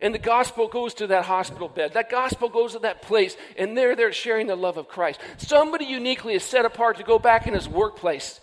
And 0.00 0.14
the 0.14 0.18
gospel 0.18 0.68
goes 0.68 0.94
to 0.94 1.06
that 1.08 1.24
hospital 1.24 1.68
bed. 1.68 1.94
That 1.94 2.10
gospel 2.10 2.48
goes 2.48 2.72
to 2.72 2.80
that 2.80 3.02
place, 3.02 3.36
and 3.56 3.76
there 3.76 3.96
they're 3.96 4.12
sharing 4.12 4.46
the 4.46 4.56
love 4.56 4.76
of 4.76 4.88
Christ. 4.88 5.20
Somebody 5.38 5.86
uniquely 5.86 6.34
is 6.34 6.42
set 6.42 6.64
apart 6.64 6.98
to 6.98 7.02
go 7.02 7.18
back 7.18 7.46
in 7.46 7.54
his 7.54 7.68
workplace 7.68 8.40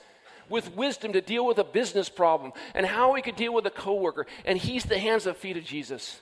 with 0.53 0.75
wisdom 0.75 1.13
to 1.13 1.19
deal 1.19 1.43
with 1.47 1.57
a 1.57 1.63
business 1.63 2.09
problem 2.09 2.53
and 2.75 2.85
how 2.85 3.15
he 3.15 3.23
could 3.23 3.35
deal 3.35 3.51
with 3.51 3.65
a 3.65 3.71
coworker. 3.71 4.27
And 4.45 4.55
he's 4.55 4.83
the 4.83 4.99
hands 4.99 5.25
and 5.25 5.35
feet 5.35 5.57
of 5.57 5.63
Jesus. 5.63 6.21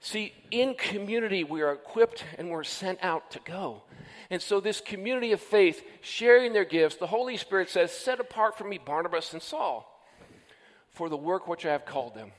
See, 0.00 0.32
in 0.50 0.74
community, 0.74 1.44
we 1.44 1.60
are 1.60 1.72
equipped 1.72 2.24
and 2.38 2.48
we're 2.48 2.64
sent 2.64 2.98
out 3.02 3.30
to 3.32 3.40
go. 3.44 3.82
And 4.30 4.40
so, 4.40 4.60
this 4.60 4.80
community 4.80 5.32
of 5.32 5.40
faith, 5.42 5.84
sharing 6.00 6.54
their 6.54 6.64
gifts, 6.64 6.96
the 6.96 7.06
Holy 7.06 7.36
Spirit 7.36 7.68
says, 7.68 7.92
Set 7.92 8.18
apart 8.18 8.56
for 8.56 8.64
me 8.64 8.78
Barnabas 8.78 9.34
and 9.34 9.42
Saul 9.42 9.86
for 10.90 11.10
the 11.10 11.16
work 11.16 11.46
which 11.46 11.66
I 11.66 11.72
have 11.72 11.84
called 11.84 12.14
them. 12.14 12.32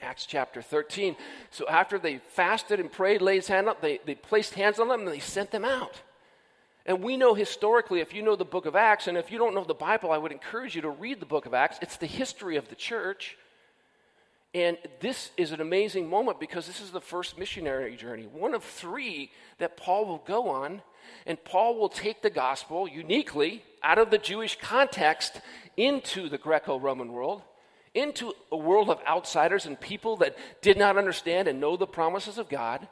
Acts 0.00 0.24
chapter 0.24 0.62
13. 0.62 1.16
So, 1.50 1.68
after 1.68 1.98
they 1.98 2.16
fasted 2.18 2.80
and 2.80 2.90
prayed, 2.90 3.20
laid 3.20 3.46
hands 3.46 3.68
up, 3.68 3.82
they, 3.82 4.00
they 4.06 4.14
placed 4.14 4.54
hands 4.54 4.78
on 4.78 4.88
them 4.88 5.00
and 5.00 5.08
they 5.08 5.18
sent 5.18 5.50
them 5.50 5.66
out. 5.66 6.00
And 6.84 7.02
we 7.02 7.16
know 7.16 7.34
historically, 7.34 8.00
if 8.00 8.12
you 8.12 8.22
know 8.22 8.34
the 8.34 8.44
book 8.44 8.66
of 8.66 8.74
Acts, 8.74 9.06
and 9.06 9.16
if 9.16 9.30
you 9.30 9.38
don't 9.38 9.54
know 9.54 9.64
the 9.64 9.74
Bible, 9.74 10.10
I 10.10 10.18
would 10.18 10.32
encourage 10.32 10.74
you 10.74 10.82
to 10.82 10.90
read 10.90 11.20
the 11.20 11.26
book 11.26 11.46
of 11.46 11.54
Acts. 11.54 11.78
It's 11.80 11.96
the 11.96 12.06
history 12.06 12.56
of 12.56 12.68
the 12.68 12.74
church. 12.74 13.36
And 14.54 14.76
this 15.00 15.30
is 15.36 15.52
an 15.52 15.60
amazing 15.60 16.10
moment 16.10 16.38
because 16.38 16.66
this 16.66 16.80
is 16.80 16.90
the 16.90 17.00
first 17.00 17.38
missionary 17.38 17.96
journey, 17.96 18.24
one 18.24 18.54
of 18.54 18.64
three 18.64 19.30
that 19.58 19.76
Paul 19.76 20.06
will 20.06 20.22
go 20.26 20.50
on. 20.50 20.82
And 21.26 21.42
Paul 21.42 21.78
will 21.78 21.88
take 21.88 22.22
the 22.22 22.30
gospel 22.30 22.88
uniquely 22.88 23.64
out 23.82 23.98
of 23.98 24.10
the 24.10 24.18
Jewish 24.18 24.58
context 24.60 25.40
into 25.76 26.28
the 26.28 26.38
Greco 26.38 26.78
Roman 26.78 27.12
world, 27.12 27.42
into 27.94 28.32
a 28.50 28.56
world 28.56 28.88
of 28.90 29.00
outsiders 29.06 29.66
and 29.66 29.80
people 29.80 30.16
that 30.18 30.36
did 30.60 30.76
not 30.76 30.96
understand 30.96 31.48
and 31.48 31.60
know 31.60 31.76
the 31.76 31.86
promises 31.86 32.38
of 32.38 32.48
God. 32.48 32.88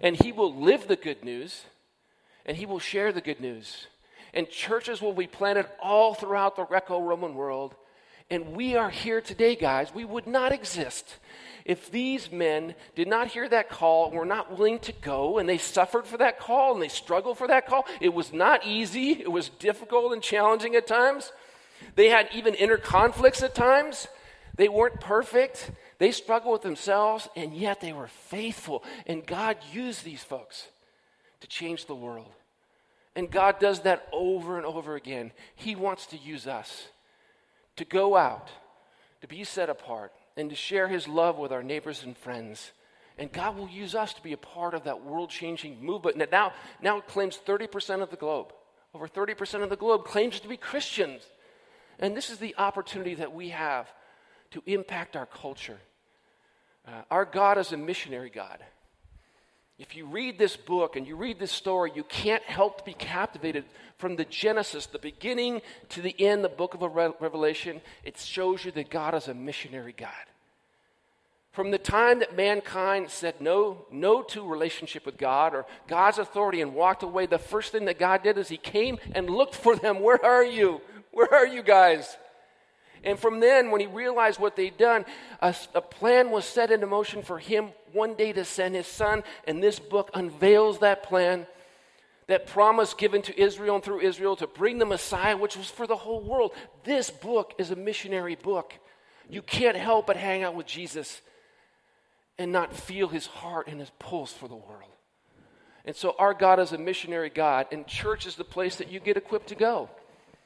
And 0.00 0.16
he 0.16 0.32
will 0.32 0.54
live 0.54 0.86
the 0.86 0.96
good 0.96 1.24
news 1.24 1.64
and 2.50 2.58
he 2.58 2.66
will 2.66 2.80
share 2.80 3.12
the 3.12 3.20
good 3.20 3.40
news. 3.40 3.86
And 4.34 4.50
churches 4.50 5.00
will 5.00 5.12
be 5.12 5.28
planted 5.28 5.66
all 5.80 6.14
throughout 6.14 6.56
the 6.56 6.64
Greco 6.64 7.00
Roman 7.00 7.36
world. 7.36 7.76
And 8.28 8.56
we 8.56 8.74
are 8.74 8.90
here 8.90 9.20
today, 9.20 9.54
guys. 9.54 9.94
We 9.94 10.04
would 10.04 10.26
not 10.26 10.50
exist 10.50 11.18
if 11.64 11.92
these 11.92 12.32
men 12.32 12.74
did 12.96 13.06
not 13.06 13.28
hear 13.28 13.48
that 13.48 13.70
call 13.70 14.10
were 14.10 14.24
not 14.24 14.58
willing 14.58 14.80
to 14.80 14.92
go 14.92 15.38
and 15.38 15.48
they 15.48 15.58
suffered 15.58 16.08
for 16.08 16.16
that 16.16 16.40
call 16.40 16.72
and 16.72 16.82
they 16.82 16.88
struggled 16.88 17.38
for 17.38 17.46
that 17.46 17.68
call. 17.68 17.86
It 18.00 18.12
was 18.12 18.32
not 18.32 18.66
easy, 18.66 19.12
it 19.12 19.30
was 19.30 19.50
difficult 19.60 20.12
and 20.12 20.20
challenging 20.20 20.74
at 20.74 20.88
times. 20.88 21.30
They 21.94 22.08
had 22.08 22.30
even 22.34 22.54
inner 22.54 22.78
conflicts 22.78 23.44
at 23.44 23.54
times. 23.54 24.08
They 24.56 24.68
weren't 24.68 25.00
perfect. 25.00 25.70
They 25.98 26.10
struggled 26.10 26.54
with 26.54 26.62
themselves, 26.62 27.28
and 27.36 27.54
yet 27.54 27.80
they 27.80 27.92
were 27.92 28.08
faithful. 28.08 28.82
And 29.06 29.24
God 29.24 29.56
used 29.72 30.04
these 30.04 30.24
folks 30.24 30.66
to 31.42 31.46
change 31.46 31.86
the 31.86 31.94
world. 31.94 32.32
And 33.16 33.30
God 33.30 33.58
does 33.58 33.80
that 33.80 34.08
over 34.12 34.56
and 34.56 34.66
over 34.66 34.94
again. 34.94 35.32
He 35.54 35.74
wants 35.74 36.06
to 36.06 36.16
use 36.16 36.46
us 36.46 36.88
to 37.76 37.84
go 37.84 38.16
out, 38.16 38.48
to 39.20 39.26
be 39.26 39.44
set 39.44 39.70
apart, 39.70 40.12
and 40.36 40.50
to 40.50 40.56
share 40.56 40.88
His 40.88 41.08
love 41.08 41.38
with 41.38 41.52
our 41.52 41.62
neighbors 41.62 42.02
and 42.04 42.16
friends. 42.16 42.72
And 43.18 43.32
God 43.32 43.56
will 43.56 43.68
use 43.68 43.94
us 43.94 44.14
to 44.14 44.22
be 44.22 44.32
a 44.32 44.38
part 44.38 44.74
of 44.74 44.84
that 44.84 45.04
world 45.04 45.30
changing 45.30 45.84
movement. 45.84 46.16
And 46.16 46.30
now, 46.30 46.52
now 46.80 47.00
claims 47.00 47.38
30% 47.44 48.02
of 48.02 48.10
the 48.10 48.16
globe. 48.16 48.52
Over 48.94 49.06
30% 49.06 49.62
of 49.62 49.70
the 49.70 49.76
globe 49.76 50.04
claims 50.04 50.40
to 50.40 50.48
be 50.48 50.56
Christians. 50.56 51.22
And 51.98 52.16
this 52.16 52.30
is 52.30 52.38
the 52.38 52.54
opportunity 52.56 53.14
that 53.16 53.34
we 53.34 53.50
have 53.50 53.88
to 54.52 54.62
impact 54.66 55.16
our 55.16 55.26
culture. 55.26 55.78
Uh, 56.86 57.02
our 57.10 57.24
God 57.24 57.58
is 57.58 57.72
a 57.72 57.76
missionary 57.76 58.30
God. 58.30 58.58
If 59.80 59.96
you 59.96 60.04
read 60.04 60.38
this 60.38 60.58
book 60.58 60.94
and 60.94 61.06
you 61.06 61.16
read 61.16 61.38
this 61.38 61.50
story, 61.50 61.90
you 61.94 62.04
can't 62.04 62.42
help 62.42 62.76
to 62.78 62.84
be 62.84 62.92
captivated 62.92 63.64
from 63.96 64.14
the 64.14 64.26
Genesis, 64.26 64.84
the 64.84 64.98
beginning 64.98 65.62
to 65.88 66.02
the 66.02 66.14
end, 66.20 66.44
the 66.44 66.50
book 66.50 66.74
of 66.74 66.82
Revelation. 66.82 67.80
It 68.04 68.18
shows 68.18 68.62
you 68.62 68.72
that 68.72 68.90
God 68.90 69.14
is 69.14 69.26
a 69.26 69.32
missionary 69.32 69.94
God. 69.96 70.10
From 71.52 71.70
the 71.70 71.78
time 71.78 72.18
that 72.18 72.36
mankind 72.36 73.08
said 73.08 73.40
no, 73.40 73.86
no 73.90 74.20
to 74.22 74.46
relationship 74.46 75.06
with 75.06 75.16
God 75.16 75.54
or 75.54 75.64
God's 75.88 76.18
authority 76.18 76.60
and 76.60 76.74
walked 76.74 77.02
away, 77.02 77.24
the 77.24 77.38
first 77.38 77.72
thing 77.72 77.86
that 77.86 77.98
God 77.98 78.22
did 78.22 78.36
is 78.36 78.50
He 78.50 78.58
came 78.58 78.98
and 79.12 79.30
looked 79.30 79.54
for 79.54 79.76
them. 79.76 80.00
Where 80.00 80.22
are 80.22 80.44
you? 80.44 80.82
Where 81.10 81.32
are 81.32 81.46
you 81.46 81.62
guys? 81.62 82.18
And 83.02 83.18
from 83.18 83.40
then, 83.40 83.70
when 83.70 83.80
he 83.80 83.86
realized 83.86 84.38
what 84.38 84.56
they'd 84.56 84.76
done, 84.76 85.06
a, 85.40 85.54
a, 85.74 85.80
plan 85.80 86.30
was 86.30 86.44
set 86.44 86.70
into 86.70 86.86
motion 86.86 87.22
for 87.22 87.38
him 87.38 87.70
one 87.92 88.14
day 88.14 88.32
to 88.32 88.44
send 88.44 88.74
his 88.74 88.86
son, 88.86 89.24
and 89.46 89.62
this 89.62 89.78
book 89.78 90.10
unveils 90.12 90.80
that 90.80 91.02
plan 91.02 91.46
that 92.30 92.46
promise 92.46 92.94
given 92.94 93.22
to 93.22 93.40
Israel 93.40 93.74
and 93.74 93.84
through 93.84 94.00
Israel 94.02 94.36
to 94.36 94.46
bring 94.46 94.78
the 94.78 94.86
Messiah, 94.86 95.36
which 95.36 95.56
was 95.56 95.68
for 95.68 95.88
the 95.88 95.96
whole 95.96 96.20
world. 96.20 96.52
This 96.84 97.10
book 97.10 97.54
is 97.58 97.72
a 97.72 97.76
missionary 97.76 98.36
book. 98.36 98.72
You 99.28 99.42
can't 99.42 99.76
help 99.76 100.06
but 100.06 100.16
hang 100.16 100.44
out 100.44 100.54
with 100.54 100.66
Jesus 100.66 101.22
and 102.38 102.52
not 102.52 102.72
feel 102.72 103.08
his 103.08 103.26
heart 103.26 103.66
and 103.66 103.80
his 103.80 103.90
pulse 103.98 104.32
for 104.32 104.46
the 104.46 104.54
world. 104.54 104.92
And 105.84 105.96
so, 105.96 106.14
our 106.20 106.32
God 106.32 106.60
is 106.60 106.70
a 106.70 106.78
missionary 106.78 107.30
God, 107.30 107.66
and 107.72 107.84
church 107.84 108.26
is 108.26 108.36
the 108.36 108.44
place 108.44 108.76
that 108.76 108.92
you 108.92 109.00
get 109.00 109.16
equipped 109.16 109.48
to 109.48 109.56
go. 109.56 109.88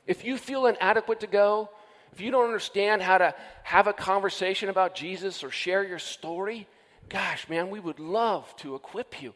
If 0.06 0.25
you 0.25 0.38
feel 0.38 0.64
inadequate 0.64 1.20
to 1.20 1.26
go, 1.26 1.68
if 2.14 2.21
you 2.21 2.30
don't 2.30 2.44
understand 2.44 3.02
how 3.02 3.18
to 3.18 3.35
have 3.64 3.88
a 3.88 3.92
conversation 3.92 4.68
about 4.68 4.94
Jesus 4.94 5.42
or 5.42 5.50
share 5.50 5.83
your 5.83 5.99
story, 5.99 6.68
gosh, 7.09 7.49
man, 7.49 7.71
we 7.71 7.80
would 7.80 7.99
love 7.99 8.54
to 8.59 8.76
equip 8.76 9.21
you. 9.21 9.35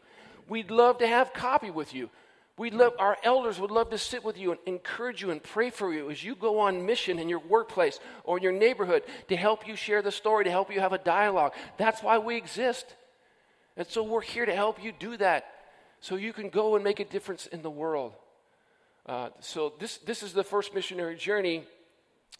We'd 0.49 0.71
love 0.71 0.99
to 0.99 1.07
have 1.09 1.33
coffee 1.33 1.73
with 1.73 1.93
you. 1.93 2.09
We'd 2.57 2.75
love, 2.75 2.93
our 3.01 3.17
elders 3.25 3.59
would 3.59 3.73
love 3.73 3.91
to 3.91 3.99
sit 3.99 4.23
with 4.23 4.39
you 4.39 4.53
and 4.53 4.61
encourage 4.65 5.21
you 5.23 5.33
and 5.33 5.43
pray 5.43 5.71
for 5.71 5.93
you 5.93 6.09
as 6.09 6.23
you 6.23 6.37
go 6.37 6.61
on 6.61 6.87
mission 6.87 7.19
in 7.19 7.29
your 7.29 7.41
workplace 7.41 7.99
or 8.23 8.37
in 8.37 8.45
your 8.45 8.53
neighborhood 8.53 9.03
to 9.27 9.35
help 9.35 9.67
you 9.67 9.75
share 9.75 10.01
the 10.01 10.13
story, 10.13 10.45
to 10.45 10.51
help 10.51 10.73
you 10.73 10.79
have 10.79 10.93
a 10.93 10.99
dialogue. 10.99 11.55
That's 11.79 12.01
why 12.01 12.19
we 12.19 12.37
exist. 12.37 12.95
And 13.77 13.89
so 13.89 14.05
we're 14.05 14.21
here 14.21 14.47
to 14.47 14.55
help 14.55 14.81
you 14.81 14.93
do 14.93 15.17
that 15.17 15.47
so 16.01 16.15
you 16.15 16.33
can 16.33 16.49
go 16.49 16.77
and 16.77 16.85
make 16.85 17.01
a 17.01 17.05
difference 17.05 17.49
in 17.49 17.63
the 17.63 17.71
world. 17.71 18.13
Uh, 19.05 19.31
so 19.41 19.73
this, 19.81 19.99
this 19.99 20.23
is 20.23 20.33
the 20.33 20.45
first 20.45 20.75
missionary 20.75 21.17
journey, 21.17 21.65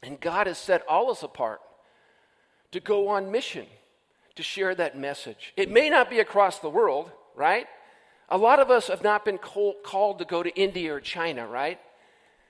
and 0.03 0.21
God 0.21 0.47
has 0.47 0.59
set 0.59 0.87
all 0.89 1.11
us 1.11 1.23
apart 1.23 1.61
to 2.73 2.81
go 2.81 3.09
on 3.09 3.31
mission 3.31 3.67
to 4.37 4.43
share 4.43 4.75
that 4.75 4.97
message. 4.99 5.53
It 5.57 5.71
may 5.71 5.91
not 5.91 6.11
be 6.11 6.21
across 6.21 6.59
the 6.59 6.71
world, 6.71 7.11
right? 7.35 7.67
A 8.29 8.39
lot 8.39 8.61
of 8.61 8.71
us 8.71 8.89
have 8.89 9.03
not 9.03 9.25
been 9.25 9.39
called 9.39 10.19
to 10.19 10.25
go 10.25 10.43
to 10.43 10.55
India 10.55 10.95
or 10.95 11.01
China, 11.01 11.47
right? 11.47 11.81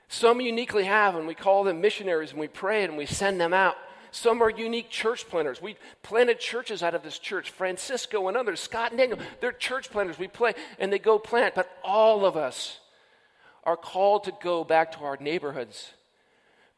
Some 0.08 0.40
uniquely 0.40 0.84
have, 0.84 1.14
and 1.14 1.26
we 1.26 1.34
call 1.34 1.64
them 1.64 1.80
missionaries, 1.80 2.32
and 2.32 2.40
we 2.40 2.48
pray 2.48 2.84
and 2.84 2.96
we 2.96 3.06
send 3.06 3.40
them 3.40 3.52
out. 3.52 3.76
Some 4.10 4.42
are 4.42 4.50
unique 4.50 4.90
church 4.90 5.28
planters. 5.28 5.60
We 5.60 5.76
planted 6.02 6.40
churches 6.40 6.82
out 6.82 6.94
of 6.94 7.02
this 7.02 7.18
church. 7.18 7.50
Francisco 7.50 8.26
and 8.28 8.36
others, 8.36 8.60
Scott 8.60 8.90
and 8.90 8.98
Daniel, 8.98 9.18
they're 9.40 9.52
church 9.52 9.90
planters. 9.90 10.18
We 10.18 10.28
play 10.28 10.54
and 10.78 10.92
they 10.92 10.98
go 10.98 11.18
plant. 11.18 11.54
But 11.54 11.70
all 11.84 12.24
of 12.24 12.36
us 12.36 12.80
are 13.64 13.76
called 13.76 14.24
to 14.24 14.32
go 14.42 14.64
back 14.64 14.92
to 14.92 15.00
our 15.00 15.18
neighborhoods, 15.20 15.92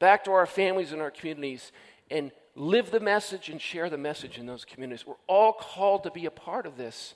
back 0.01 0.25
to 0.25 0.33
our 0.33 0.47
families 0.47 0.91
and 0.91 1.01
our 1.01 1.13
communities, 1.13 1.71
and 2.11 2.33
live 2.57 2.91
the 2.91 2.99
message 2.99 3.49
and 3.49 3.61
share 3.61 3.89
the 3.89 3.97
message 3.97 4.37
in 4.37 4.47
those 4.47 4.65
communities. 4.65 5.07
We're 5.07 5.15
all 5.29 5.53
called 5.53 6.03
to 6.03 6.11
be 6.11 6.27
a 6.27 6.31
part 6.31 6.67
of 6.67 6.77
this. 6.77 7.15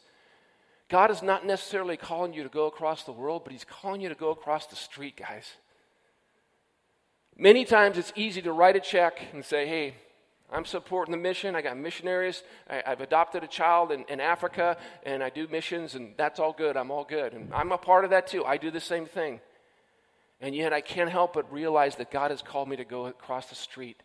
God 0.89 1.11
is 1.11 1.23
not 1.23 1.45
necessarily 1.45 1.97
calling 1.97 2.33
you 2.33 2.45
to 2.45 2.49
go 2.49 2.67
across 2.67 3.03
the 3.03 3.13
world, 3.13 3.43
but 3.43 3.53
He's 3.53 3.65
calling 3.65 4.01
you 4.01 4.09
to 4.09 4.15
go 4.15 4.31
across 4.31 4.67
the 4.67 4.77
street, 4.77 5.17
guys. 5.17 5.53
Many 7.37 7.65
times 7.65 7.99
it's 7.99 8.13
easy 8.15 8.41
to 8.43 8.53
write 8.53 8.77
a 8.77 8.81
check 8.81 9.19
and 9.33 9.45
say, 9.45 9.67
hey, 9.67 9.95
I'm 10.53 10.65
supporting 10.65 11.11
the 11.11 11.19
mission. 11.19 11.57
I 11.57 11.63
got 11.63 11.77
missionaries. 11.77 12.45
I, 12.71 12.83
have 12.87 13.01
adopted 13.01 13.43
a 13.43 13.49
child 13.49 13.91
in, 13.91 14.05
in, 14.09 14.21
Africa, 14.21 14.77
and 15.05 15.23
I 15.23 15.31
do 15.31 15.49
missions, 15.49 15.97
and 15.97 16.15
that's 16.17 16.39
all 16.39 16.53
good. 16.53 16.77
I'm 16.77 16.93
all 16.93 17.05
good. 17.05 17.33
And 17.33 17.53
I'm 17.53 17.73
a 17.73 17.79
part 17.79 18.05
of 18.05 18.11
that 18.11 18.29
too. 18.29 18.45
I 18.45 18.57
do 18.57 18.71
the 18.71 18.81
same 18.81 19.07
thing. 19.07 19.41
And 20.45 20.55
yet 20.55 20.75
I 20.75 20.83
can't 20.83 21.09
help 21.09 21.33
but 21.33 21.51
realize 21.51 21.97
that 21.97 22.11
God 22.11 22.31
has 22.31 22.43
called 22.43 22.69
me 22.69 22.77
to 22.77 22.85
go 22.85 23.07
across 23.07 23.47
the 23.47 23.55
street 23.55 24.03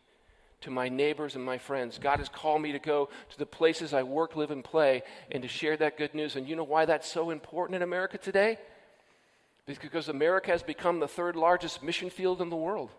to 0.62 0.72
my 0.72 0.88
neighbors 0.88 1.36
and 1.36 1.44
my 1.44 1.58
friends. 1.58 2.00
God 2.00 2.20
has 2.20 2.30
called 2.30 2.62
me 2.62 2.72
to 2.72 2.80
go 2.80 3.10
to 3.32 3.38
the 3.38 3.46
places 3.46 3.94
I 3.94 4.04
work, 4.04 4.38
live, 4.38 4.50
and 4.50 4.64
play 4.64 5.04
and 5.30 5.44
to 5.44 5.50
share 5.50 5.76
that 5.76 5.98
good 5.98 6.16
news. 6.16 6.38
And 6.38 6.48
you 6.48 6.56
know 6.56 6.64
why 6.64 6.86
that's 6.86 7.12
so 7.12 7.30
important 7.30 7.76
in 7.76 7.82
America 7.82 8.18
today? 8.18 8.58
Because 9.66 10.08
America 10.08 10.52
has 10.52 10.64
become 10.64 11.02
the 11.02 11.10
third 11.10 11.36
largest 11.36 11.84
mission 11.84 12.10
field 12.10 12.42
in 12.42 12.50
the 12.50 12.56
world. 12.56 12.92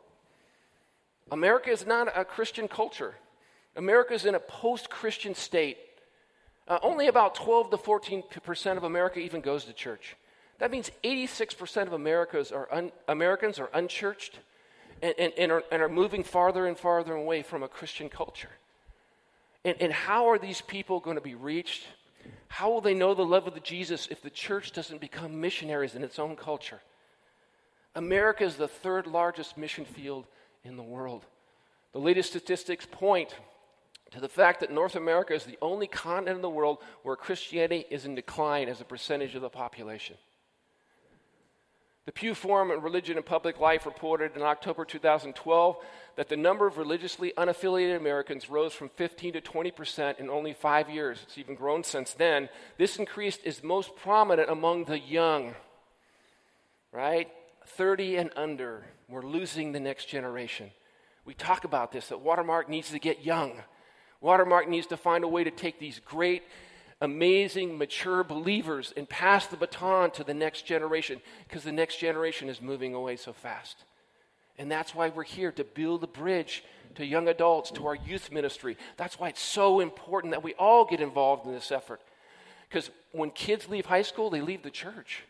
America 1.32 1.70
is 1.70 1.86
not 1.86 2.12
a 2.14 2.26
Christian 2.26 2.68
culture. 2.68 3.14
America 3.74 4.12
is 4.12 4.26
in 4.26 4.34
a 4.34 4.40
post 4.40 4.90
Christian 4.90 5.34
state. 5.34 5.78
Uh, 6.68 6.78
only 6.82 7.08
about 7.08 7.36
12 7.36 7.70
to 7.70 7.78
14 7.78 8.22
percent 8.42 8.76
of 8.76 8.84
America 8.84 9.18
even 9.18 9.40
goes 9.40 9.64
to 9.64 9.72
church. 9.72 10.14
That 10.60 10.70
means 10.70 10.90
86 11.02 11.54
percent 11.54 11.88
of 11.88 11.94
Americans 11.94 12.52
are, 12.52 12.68
un- 12.70 12.92
Americans 13.08 13.58
are 13.58 13.70
unchurched 13.74 14.38
and, 15.02 15.14
and, 15.18 15.32
and, 15.36 15.52
are, 15.52 15.64
and 15.72 15.82
are 15.82 15.88
moving 15.88 16.22
farther 16.22 16.66
and 16.66 16.78
farther 16.78 17.14
away 17.14 17.42
from 17.42 17.62
a 17.62 17.68
Christian 17.68 18.08
culture. 18.08 18.50
And, 19.64 19.76
and 19.80 19.92
how 19.92 20.28
are 20.28 20.38
these 20.38 20.60
people 20.60 21.00
going 21.00 21.16
to 21.16 21.22
be 21.22 21.34
reached? 21.34 21.86
How 22.48 22.70
will 22.70 22.80
they 22.80 22.94
know 22.94 23.14
the 23.14 23.24
love 23.24 23.46
of 23.46 23.54
the 23.54 23.60
Jesus 23.60 24.06
if 24.10 24.22
the 24.22 24.30
church 24.30 24.72
doesn't 24.72 25.00
become 25.00 25.40
missionaries 25.40 25.94
in 25.94 26.04
its 26.04 26.18
own 26.18 26.36
culture? 26.36 26.80
America 27.94 28.44
is 28.44 28.56
the 28.56 28.68
third 28.68 29.06
largest 29.06 29.56
mission 29.56 29.84
field 29.84 30.26
in 30.64 30.76
the 30.76 30.82
world. 30.82 31.24
The 31.92 31.98
latest 31.98 32.30
statistics 32.30 32.86
point 32.90 33.34
to 34.12 34.20
the 34.20 34.28
fact 34.28 34.60
that 34.60 34.72
North 34.72 34.96
America 34.96 35.34
is 35.34 35.44
the 35.44 35.58
only 35.62 35.86
continent 35.86 36.36
in 36.36 36.42
the 36.42 36.50
world 36.50 36.78
where 37.02 37.16
Christianity 37.16 37.86
is 37.90 38.04
in 38.04 38.14
decline 38.14 38.68
as 38.68 38.80
a 38.80 38.84
percentage 38.84 39.34
of 39.34 39.42
the 39.42 39.48
population. 39.48 40.16
The 42.10 42.14
Pew 42.14 42.34
Forum 42.34 42.72
on 42.72 42.82
Religion 42.82 43.18
and 43.18 43.24
Public 43.24 43.60
Life 43.60 43.86
reported 43.86 44.34
in 44.34 44.42
October 44.42 44.84
2012 44.84 45.76
that 46.16 46.28
the 46.28 46.36
number 46.36 46.66
of 46.66 46.76
religiously 46.76 47.32
unaffiliated 47.38 47.96
Americans 47.96 48.50
rose 48.50 48.72
from 48.72 48.88
15 48.88 49.34
to 49.34 49.40
20 49.40 49.70
percent 49.70 50.18
in 50.18 50.28
only 50.28 50.52
five 50.52 50.90
years. 50.90 51.20
It's 51.22 51.38
even 51.38 51.54
grown 51.54 51.84
since 51.84 52.12
then. 52.12 52.48
This 52.78 52.96
increase 52.96 53.36
is 53.44 53.62
most 53.62 53.94
prominent 53.94 54.50
among 54.50 54.86
the 54.86 54.98
young, 54.98 55.54
right? 56.90 57.28
30 57.64 58.16
and 58.16 58.30
under. 58.34 58.86
We're 59.08 59.22
losing 59.22 59.70
the 59.70 59.78
next 59.78 60.06
generation. 60.06 60.72
We 61.24 61.34
talk 61.34 61.62
about 61.62 61.92
this 61.92 62.08
that 62.08 62.22
Watermark 62.22 62.68
needs 62.68 62.90
to 62.90 62.98
get 62.98 63.24
young. 63.24 63.62
Watermark 64.20 64.68
needs 64.68 64.88
to 64.88 64.96
find 64.96 65.22
a 65.22 65.28
way 65.28 65.44
to 65.44 65.52
take 65.52 65.78
these 65.78 66.00
great 66.04 66.42
amazing, 67.00 67.78
mature 67.78 68.22
believers 68.22 68.92
and 68.96 69.08
pass 69.08 69.46
the 69.46 69.56
baton 69.56 70.10
to 70.12 70.24
the 70.24 70.34
next 70.34 70.66
generation 70.66 71.20
because 71.48 71.64
the 71.64 71.72
next 71.72 71.98
generation 71.98 72.48
is 72.48 72.60
moving 72.60 72.94
away 72.94 73.16
so 73.16 73.32
fast. 73.32 73.84
And 74.58 74.70
that's 74.70 74.94
why 74.94 75.08
we're 75.08 75.24
here 75.24 75.52
to 75.52 75.64
build 75.64 76.04
a 76.04 76.06
bridge 76.06 76.62
to 76.96 77.06
young 77.06 77.28
adults, 77.28 77.70
to 77.72 77.86
our 77.86 77.94
youth 77.94 78.30
ministry. 78.30 78.76
That's 78.96 79.18
why 79.18 79.30
it's 79.30 79.40
so 79.40 79.80
important 79.80 80.32
that 80.32 80.42
we 80.42 80.54
all 80.54 80.84
get 80.84 81.00
involved 81.00 81.46
in 81.46 81.52
this 81.52 81.72
effort. 81.72 82.00
Because 82.68 82.90
when 83.12 83.30
kids 83.30 83.68
leave 83.68 83.86
high 83.86 84.02
school, 84.02 84.28
they 84.28 84.42
leave 84.42 84.62
the 84.62 84.70
church. 84.70 85.22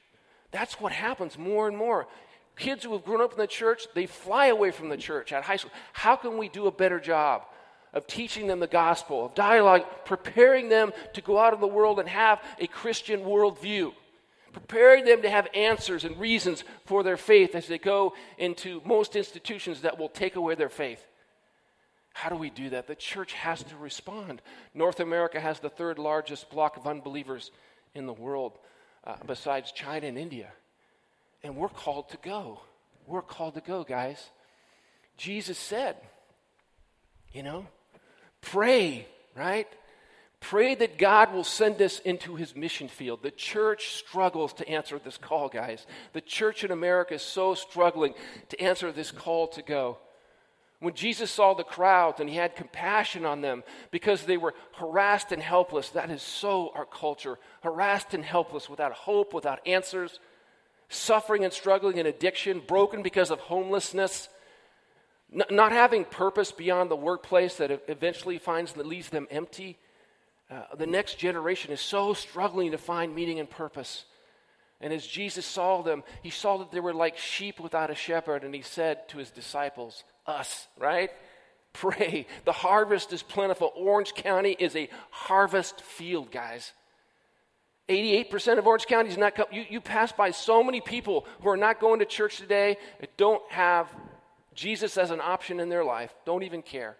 That's 0.50 0.80
what 0.80 0.92
happens 0.92 1.38
more 1.38 1.68
and 1.68 1.76
more. 1.76 2.08
Kids 2.56 2.82
who 2.84 2.92
have 2.92 3.04
grown 3.04 3.20
up 3.20 3.32
in 3.32 3.38
the 3.38 3.46
church, 3.46 3.86
they 3.94 4.06
fly 4.06 4.46
away 4.46 4.72
from 4.72 4.88
the 4.88 4.96
church 4.96 5.32
at 5.32 5.44
high 5.44 5.56
school. 5.56 5.70
How 5.92 6.16
can 6.16 6.36
we 6.36 6.48
do 6.48 6.66
a 6.66 6.72
better 6.72 6.98
job 6.98 7.44
of 7.92 8.06
teaching 8.06 8.46
them 8.46 8.60
the 8.60 8.66
gospel, 8.66 9.26
of 9.26 9.34
dialogue, 9.34 9.82
preparing 10.04 10.68
them 10.68 10.92
to 11.14 11.20
go 11.20 11.38
out 11.38 11.54
in 11.54 11.60
the 11.60 11.66
world 11.66 11.98
and 11.98 12.08
have 12.08 12.40
a 12.58 12.66
Christian 12.66 13.20
worldview, 13.20 13.92
preparing 14.52 15.04
them 15.04 15.22
to 15.22 15.30
have 15.30 15.48
answers 15.54 16.04
and 16.04 16.18
reasons 16.18 16.64
for 16.86 17.02
their 17.02 17.16
faith 17.16 17.54
as 17.54 17.66
they 17.66 17.78
go 17.78 18.14
into 18.38 18.80
most 18.84 19.16
institutions 19.16 19.82
that 19.82 19.98
will 19.98 20.08
take 20.08 20.36
away 20.36 20.54
their 20.54 20.68
faith. 20.68 21.04
How 22.12 22.28
do 22.28 22.36
we 22.36 22.50
do 22.50 22.70
that? 22.70 22.86
The 22.86 22.94
church 22.94 23.32
has 23.34 23.62
to 23.64 23.76
respond. 23.76 24.42
North 24.74 25.00
America 25.00 25.40
has 25.40 25.60
the 25.60 25.70
third 25.70 25.98
largest 25.98 26.50
block 26.50 26.76
of 26.76 26.86
unbelievers 26.86 27.50
in 27.94 28.06
the 28.06 28.12
world, 28.12 28.58
uh, 29.04 29.16
besides 29.26 29.72
China 29.72 30.06
and 30.06 30.18
India. 30.18 30.48
And 31.42 31.56
we're 31.56 31.68
called 31.68 32.10
to 32.10 32.18
go. 32.18 32.60
We're 33.06 33.22
called 33.22 33.54
to 33.54 33.60
go, 33.60 33.84
guys. 33.84 34.30
Jesus 35.16 35.58
said, 35.58 35.96
you 37.32 37.42
know, 37.42 37.66
Pray, 38.40 39.06
right? 39.36 39.68
Pray 40.40 40.74
that 40.74 40.96
God 40.96 41.34
will 41.34 41.44
send 41.44 41.80
us 41.82 41.98
into 42.00 42.34
his 42.34 42.56
mission 42.56 42.88
field. 42.88 43.22
The 43.22 43.30
church 43.30 43.90
struggles 43.96 44.54
to 44.54 44.68
answer 44.68 44.98
this 44.98 45.18
call, 45.18 45.48
guys. 45.48 45.86
The 46.14 46.22
church 46.22 46.64
in 46.64 46.70
America 46.70 47.14
is 47.14 47.22
so 47.22 47.54
struggling 47.54 48.14
to 48.48 48.60
answer 48.60 48.90
this 48.90 49.10
call 49.10 49.48
to 49.48 49.62
go. 49.62 49.98
When 50.78 50.94
Jesus 50.94 51.30
saw 51.30 51.52
the 51.52 51.62
crowds 51.62 52.20
and 52.20 52.28
he 52.28 52.36
had 52.36 52.56
compassion 52.56 53.26
on 53.26 53.42
them 53.42 53.62
because 53.90 54.22
they 54.22 54.38
were 54.38 54.54
harassed 54.72 55.30
and 55.30 55.42
helpless, 55.42 55.90
that 55.90 56.10
is 56.10 56.22
so 56.22 56.72
our 56.74 56.86
culture. 56.86 57.38
Harassed 57.62 58.14
and 58.14 58.24
helpless, 58.24 58.70
without 58.70 58.92
hope, 58.92 59.34
without 59.34 59.60
answers, 59.66 60.18
suffering 60.88 61.44
and 61.44 61.52
struggling 61.52 61.98
in 61.98 62.06
addiction, 62.06 62.62
broken 62.66 63.02
because 63.02 63.30
of 63.30 63.40
homelessness 63.40 64.30
not 65.32 65.72
having 65.72 66.04
purpose 66.04 66.50
beyond 66.50 66.90
the 66.90 66.96
workplace 66.96 67.56
that 67.56 67.70
eventually 67.88 68.38
finds 68.38 68.72
that 68.72 68.86
leaves 68.86 69.10
them 69.10 69.28
empty. 69.30 69.78
Uh, 70.50 70.62
the 70.76 70.86
next 70.86 71.18
generation 71.18 71.72
is 71.72 71.80
so 71.80 72.14
struggling 72.14 72.72
to 72.72 72.78
find 72.78 73.14
meaning 73.14 73.38
and 73.38 73.48
purpose. 73.48 74.04
And 74.80 74.92
as 74.92 75.06
Jesus 75.06 75.46
saw 75.46 75.82
them, 75.82 76.02
he 76.22 76.30
saw 76.30 76.58
that 76.58 76.72
they 76.72 76.80
were 76.80 76.94
like 76.94 77.16
sheep 77.16 77.60
without 77.60 77.90
a 77.90 77.94
shepherd, 77.94 78.42
and 78.42 78.54
he 78.54 78.62
said 78.62 79.08
to 79.10 79.18
his 79.18 79.30
disciples, 79.30 80.04
Us, 80.26 80.66
right? 80.78 81.10
Pray. 81.72 82.26
The 82.44 82.52
harvest 82.52 83.12
is 83.12 83.22
plentiful. 83.22 83.72
Orange 83.76 84.14
County 84.14 84.56
is 84.58 84.74
a 84.74 84.88
harvest 85.10 85.80
field, 85.80 86.32
guys. 86.32 86.72
88% 87.88 88.58
of 88.58 88.66
Orange 88.66 88.86
County 88.86 89.10
is 89.10 89.18
not. 89.18 89.38
You, 89.52 89.64
you 89.68 89.80
pass 89.80 90.10
by 90.10 90.32
so 90.32 90.64
many 90.64 90.80
people 90.80 91.26
who 91.42 91.48
are 91.48 91.56
not 91.56 91.80
going 91.80 92.00
to 92.00 92.06
church 92.06 92.38
today 92.38 92.76
don't 93.16 93.42
have 93.50 93.88
Jesus 94.54 94.96
as 94.96 95.10
an 95.10 95.20
option 95.20 95.60
in 95.60 95.68
their 95.68 95.84
life, 95.84 96.12
don't 96.24 96.42
even 96.42 96.62
care. 96.62 96.96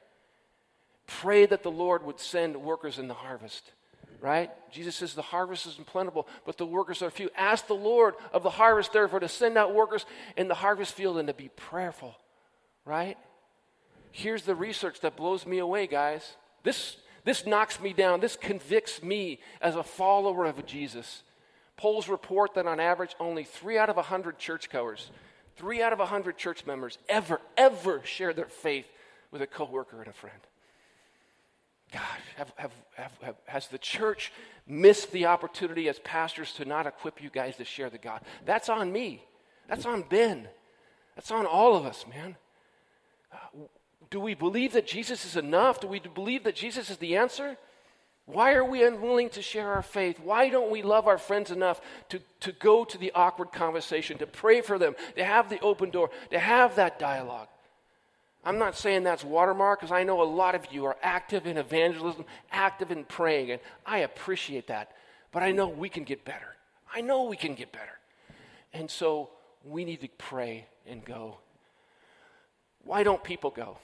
Pray 1.07 1.47
that 1.47 1.63
the 1.63 1.71
Lord 1.71 2.05
would 2.05 2.21
send 2.21 2.57
workers 2.57 2.99
in 2.99 3.09
the 3.09 3.15
harvest, 3.15 3.73
right? 4.21 4.51
Jesus 4.71 4.95
says 4.95 5.15
the 5.15 5.23
harvest 5.23 5.67
is 5.67 5.75
plentiful, 5.87 6.29
but 6.47 6.57
the 6.57 6.67
workers 6.67 7.03
are 7.03 7.11
few. 7.11 7.31
Ask 7.37 7.67
the 7.67 7.75
Lord 7.75 8.15
of 8.33 8.43
the 8.43 8.51
harvest, 8.51 8.93
therefore, 8.93 9.21
to 9.21 9.29
send 9.29 9.59
out 9.59 9.75
workers 9.75 10.07
in 10.37 10.47
the 10.47 10.55
harvest 10.55 10.95
field 10.95 11.19
and 11.19 11.27
to 11.27 11.35
be 11.35 11.49
prayerful, 11.49 12.15
right? 12.85 13.19
Here's 14.13 14.43
the 14.43 14.55
research 14.55 15.01
that 15.01 15.17
blows 15.17 15.47
me 15.47 15.59
away, 15.59 15.87
guys. 15.87 16.37
This, 16.63 16.97
this 17.25 17.47
knocks 17.47 17.81
me 17.81 17.93
down. 17.93 18.21
This 18.21 18.37
convicts 18.37 19.03
me 19.03 19.41
as 19.61 19.77
a 19.77 19.83
follower 19.83 20.45
of 20.47 20.65
Jesus. 20.67 21.23
Polls 21.77 22.09
report 22.09 22.55
that 22.55 22.67
on 22.67 22.79
average, 22.79 23.15
only 23.19 23.45
three 23.45 23.79
out 23.79 23.89
of 23.89 23.97
a 23.97 24.01
100 24.01 24.39
churchgoers, 24.39 25.11
three 25.61 25.83
out 25.83 25.93
of 25.93 25.99
a 25.99 26.05
100 26.05 26.39
church 26.39 26.65
members 26.65 26.97
ever, 27.07 27.39
ever 27.57 28.01
share 28.05 28.33
their 28.33 28.47
faith 28.47 28.87
with 29.31 29.43
a 29.43 29.47
coworker 29.47 29.99
and 29.99 30.09
a 30.09 30.13
friend. 30.13 30.41
Gosh, 31.93 32.03
have, 32.37 32.53
have, 32.57 32.73
have, 33.21 33.37
has 33.45 33.67
the 33.69 33.79
church 33.79 34.33
missed 34.67 35.13
the 35.13 35.27
opportunity 35.27 35.89
as 35.89 35.99
pastors 35.99 36.55
to 36.55 36.65
not 36.65 36.87
equip 36.87 37.23
you 37.23 37.29
guys 37.29 37.57
to 37.57 37.65
share 37.67 37.91
the 37.91 37.99
God? 37.99 38.23
That's 38.47 38.71
on 38.71 38.91
me. 38.91 39.23
That's 39.69 39.85
on 39.85 40.03
Ben. 40.09 40.49
That's 41.15 41.31
on 41.31 41.45
all 41.45 41.77
of 41.77 41.85
us, 41.85 42.07
man. 42.09 42.37
Uh, 43.33 43.67
do 44.09 44.19
we 44.19 44.35
believe 44.35 44.73
that 44.73 44.87
Jesus 44.87 45.27
is 45.27 45.37
enough? 45.37 45.81
Do 45.81 45.89
we 45.89 46.01
believe 46.01 46.45
that 46.45 46.55
Jesus 46.55 46.89
is 46.89 46.97
the 46.97 47.17
answer? 47.17 47.59
Why 48.33 48.55
are 48.55 48.65
we 48.65 48.85
unwilling 48.85 49.31
to 49.31 49.43
share 49.43 49.73
our 49.73 49.83
faith? 49.83 50.21
Why 50.21 50.49
don't 50.49 50.71
we 50.71 50.83
love 50.83 51.07
our 51.07 51.19
friends 51.19 51.51
enough 51.51 51.81
to, 52.11 52.21
to 52.41 52.53
go 52.53 52.85
to 52.85 52.99
the 52.99 53.13
awkward 53.13 53.53
conversation, 53.53 54.19
to 54.19 54.27
pray 54.27 54.61
for 54.61 54.79
them, 54.79 54.95
to 55.17 55.25
have 55.25 55.49
the 55.49 55.61
open 55.61 55.91
door, 55.91 56.11
to 56.31 56.39
have 56.39 56.77
that 56.77 56.99
dialogue? 56.99 57.49
I'm 58.45 58.59
not 58.59 58.77
saying 58.77 59.03
that's 59.03 59.25
watermark 59.25 59.81
because 59.81 59.93
I 59.93 60.05
know 60.05 60.23
a 60.23 60.25
lot 60.25 60.55
of 60.55 60.67
you 60.71 60.87
are 60.87 60.97
active 61.03 61.47
in 61.47 61.59
evangelism, 61.59 62.25
active 62.51 62.91
in 62.91 63.05
praying, 63.05 63.51
and 63.51 63.61
I 63.85 63.99
appreciate 63.99 64.69
that. 64.69 64.93
But 65.33 65.43
I 65.43 65.53
know 65.53 65.69
we 65.69 65.89
can 65.89 66.05
get 66.05 66.25
better. 66.25 66.57
I 66.93 67.03
know 67.03 67.25
we 67.25 67.37
can 67.37 67.55
get 67.55 67.73
better. 67.73 67.99
And 68.73 68.91
so 68.91 69.31
we 69.65 69.85
need 69.85 70.01
to 70.01 70.09
pray 70.17 70.67
and 70.87 71.05
go. 71.05 71.39
Why 72.85 73.03
don't 73.03 73.23
people 73.23 73.51
go? 73.51 73.79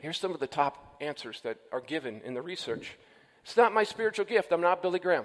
Here's 0.00 0.18
some 0.18 0.32
of 0.32 0.40
the 0.40 0.46
top 0.46 0.96
answers 1.00 1.40
that 1.42 1.58
are 1.72 1.80
given 1.80 2.20
in 2.24 2.34
the 2.34 2.42
research. 2.42 2.96
It's 3.48 3.56
not 3.56 3.72
my 3.72 3.84
spiritual 3.84 4.26
gift. 4.26 4.52
I'm 4.52 4.60
not 4.60 4.82
Billy 4.82 4.98
Graham. 4.98 5.24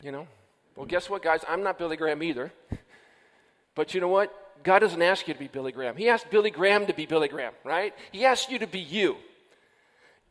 You 0.00 0.12
know? 0.12 0.28
Well, 0.76 0.86
guess 0.86 1.10
what, 1.10 1.24
guys? 1.24 1.40
I'm 1.48 1.64
not 1.64 1.76
Billy 1.76 1.96
Graham 1.96 2.22
either. 2.22 2.52
But 3.74 3.94
you 3.94 4.00
know 4.00 4.06
what? 4.06 4.32
God 4.62 4.78
doesn't 4.78 5.02
ask 5.02 5.26
you 5.26 5.34
to 5.34 5.40
be 5.40 5.48
Billy 5.48 5.72
Graham. 5.72 5.96
He 5.96 6.08
asked 6.08 6.30
Billy 6.30 6.52
Graham 6.52 6.86
to 6.86 6.94
be 6.94 7.04
Billy 7.04 7.26
Graham, 7.26 7.52
right? 7.64 7.92
He 8.12 8.24
asked 8.24 8.52
you 8.52 8.60
to 8.60 8.68
be 8.68 8.78
you. 8.78 9.16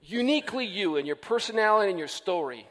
Uniquely 0.02 0.66
you 0.66 0.96
and 0.96 1.06
your 1.06 1.18
personality 1.18 1.90
and 1.90 2.00
your 2.00 2.08
story. 2.08 2.66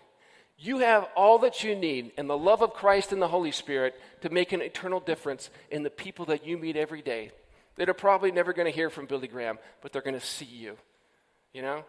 You 0.57 0.79
have 0.79 1.07
all 1.15 1.41
that 1.41 1.63
you 1.63 1.75
need 1.75 2.13
and 2.17 2.31
the 2.31 2.39
love 2.39 2.63
of 2.63 2.73
Christ 2.73 3.13
and 3.13 3.21
the 3.21 3.29
Holy 3.29 3.53
Spirit 3.53 3.95
to 4.23 4.31
make 4.31 4.53
an 4.53 4.63
eternal 4.63 5.01
difference 5.01 5.51
in 5.71 5.83
the 5.83 5.91
people 5.91 6.25
that 6.27 6.47
you 6.47 6.57
meet 6.57 6.77
every 6.77 7.03
day 7.03 7.31
that 7.77 7.91
are 7.91 7.95
probably 7.95 8.33
never 8.33 8.55
going 8.55 8.73
to 8.73 8.75
hear 8.75 8.89
from 8.89 9.05
Billy 9.05 9.29
Graham, 9.29 9.59
but 9.83 9.93
they're 9.93 10.01
going 10.01 10.19
to 10.19 10.27
see 10.27 10.47
you. 10.47 10.79
You 11.53 11.61
know? 11.61 11.85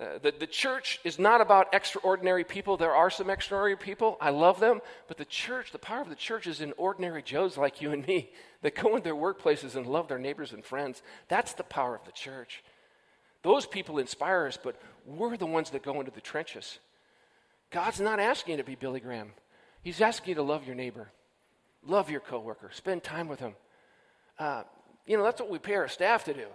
Uh, 0.00 0.18
the, 0.22 0.32
the 0.38 0.46
church 0.46 0.98
is 1.04 1.18
not 1.18 1.42
about 1.42 1.74
extraordinary 1.74 2.42
people. 2.42 2.78
There 2.78 2.94
are 2.94 3.10
some 3.10 3.28
extraordinary 3.28 3.76
people. 3.76 4.16
I 4.18 4.30
love 4.30 4.58
them. 4.58 4.80
But 5.08 5.18
the 5.18 5.26
church, 5.26 5.72
the 5.72 5.78
power 5.78 6.00
of 6.00 6.08
the 6.08 6.14
church 6.14 6.46
is 6.46 6.62
in 6.62 6.72
ordinary 6.78 7.22
Joes 7.22 7.58
like 7.58 7.82
you 7.82 7.92
and 7.92 8.06
me 8.06 8.30
that 8.62 8.74
go 8.74 8.96
in 8.96 9.02
their 9.02 9.14
workplaces 9.14 9.76
and 9.76 9.86
love 9.86 10.08
their 10.08 10.18
neighbors 10.18 10.52
and 10.52 10.64
friends. 10.64 11.02
That's 11.28 11.52
the 11.52 11.64
power 11.64 11.94
of 11.94 12.04
the 12.06 12.12
church. 12.12 12.62
Those 13.42 13.66
people 13.66 13.98
inspire 13.98 14.46
us, 14.46 14.58
but 14.62 14.80
we're 15.06 15.36
the 15.36 15.46
ones 15.46 15.70
that 15.70 15.82
go 15.82 16.00
into 16.00 16.12
the 16.12 16.20
trenches. 16.20 16.78
God's 17.70 18.00
not 18.00 18.20
asking 18.20 18.52
you 18.52 18.58
to 18.58 18.64
be 18.64 18.74
Billy 18.74 19.00
Graham. 19.00 19.32
He's 19.82 20.00
asking 20.00 20.30
you 20.30 20.34
to 20.36 20.42
love 20.42 20.66
your 20.66 20.74
neighbor, 20.74 21.10
love 21.86 22.10
your 22.10 22.20
coworker, 22.20 22.70
spend 22.72 23.02
time 23.02 23.28
with 23.28 23.40
him. 23.40 23.54
Uh, 24.38 24.64
you 25.06 25.16
know, 25.16 25.24
that's 25.24 25.40
what 25.40 25.50
we 25.50 25.58
pay 25.58 25.74
our 25.74 25.88
staff 25.88 26.24
to 26.24 26.34
do. 26.34 26.46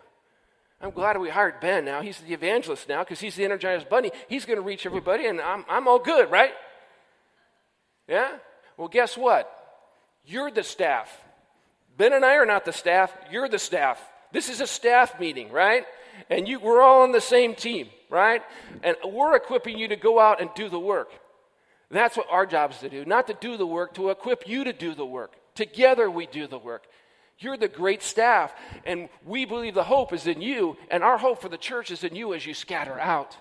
I'm 0.81 0.91
glad 0.91 1.17
we 1.17 1.29
hired 1.29 1.59
Ben 1.61 1.85
now. 1.85 2.01
He's 2.01 2.19
the 2.19 2.33
evangelist 2.33 2.89
now 2.89 3.03
because 3.03 3.19
he's 3.19 3.35
the 3.35 3.45
energized 3.45 3.89
bunny. 3.89 4.11
He's 4.27 4.45
going 4.45 4.57
to 4.57 4.63
reach 4.63 4.85
everybody, 4.85 5.25
and 5.25 5.39
I'm, 5.41 5.65
I'm 5.69 5.88
all 5.88 5.99
good, 5.99 6.29
right? 6.29 6.51
Yeah? 8.07 8.29
Well, 8.77 8.88
guess 8.88 9.17
what? 9.17 9.51
You're 10.25 10.51
the 10.51 10.63
staff. 10.63 11.09
Ben 11.97 12.13
and 12.13 12.25
I 12.25 12.35
are 12.35 12.45
not 12.45 12.65
the 12.65 12.73
staff. 12.73 13.15
You're 13.31 13.47
the 13.47 13.59
staff. 13.59 14.01
This 14.31 14.49
is 14.49 14.59
a 14.59 14.67
staff 14.67 15.19
meeting, 15.19 15.51
right? 15.51 15.85
And 16.29 16.47
you, 16.47 16.59
we're 16.59 16.81
all 16.81 17.03
on 17.03 17.11
the 17.11 17.21
same 17.21 17.55
team, 17.55 17.88
right? 18.09 18.41
And 18.83 18.97
we're 19.05 19.35
equipping 19.35 19.77
you 19.77 19.88
to 19.88 19.95
go 19.95 20.19
out 20.19 20.41
and 20.41 20.49
do 20.55 20.67
the 20.67 20.79
work. 20.79 21.09
That's 21.91 22.17
what 22.17 22.27
our 22.29 22.45
job 22.45 22.71
is 22.71 22.79
to 22.79 22.89
do, 22.89 23.05
not 23.05 23.27
to 23.27 23.33
do 23.33 23.57
the 23.57 23.65
work, 23.65 23.93
to 23.93 24.09
equip 24.09 24.47
you 24.47 24.63
to 24.65 24.73
do 24.73 24.93
the 24.93 25.05
work. 25.05 25.33
Together 25.53 26.11
we 26.11 26.25
do 26.25 26.47
the 26.47 26.57
work. 26.57 26.83
You're 27.39 27.58
the 27.58 27.67
great 27.67 28.02
staff, 28.02 28.54
and 28.86 29.10
we 29.26 29.45
believe 29.45 29.74
the 29.74 29.84
hope 29.84 30.13
is 30.13 30.26
in 30.26 30.41
you, 30.41 30.78
and 30.89 31.04
our 31.04 31.17
hope 31.17 31.41
for 31.41 31.50
the 31.50 31.58
church 31.58 31.91
is 31.91 32.04
in 32.04 32.15
you 32.15 32.34
as 32.34 32.45
you 32.45 32.54
scatter 32.54 32.98
out. 33.00 33.38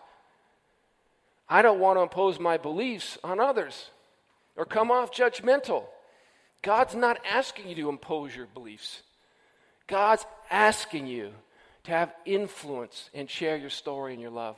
I 1.49 1.63
don't 1.63 1.79
want 1.79 1.99
to 1.99 2.03
impose 2.03 2.41
my 2.41 2.57
beliefs 2.57 3.19
on 3.23 3.39
others 3.39 3.91
or 4.57 4.65
come 4.65 4.91
off 4.91 5.13
judgmental. 5.13 5.85
God's 6.63 6.95
not 6.95 7.19
asking 7.31 7.69
you 7.69 7.75
to 7.77 7.89
impose 7.89 8.35
your 8.35 8.47
beliefs. 8.47 9.03
God's 9.87 10.25
asking 10.51 11.07
you 11.07 11.31
to 11.85 11.91
have 11.91 12.15
influence 12.25 13.11
and 13.13 13.29
share 13.29 13.57
your 13.57 13.71
story 13.71 14.15
and 14.15 14.23
your 14.23 14.31
love. 14.31 14.57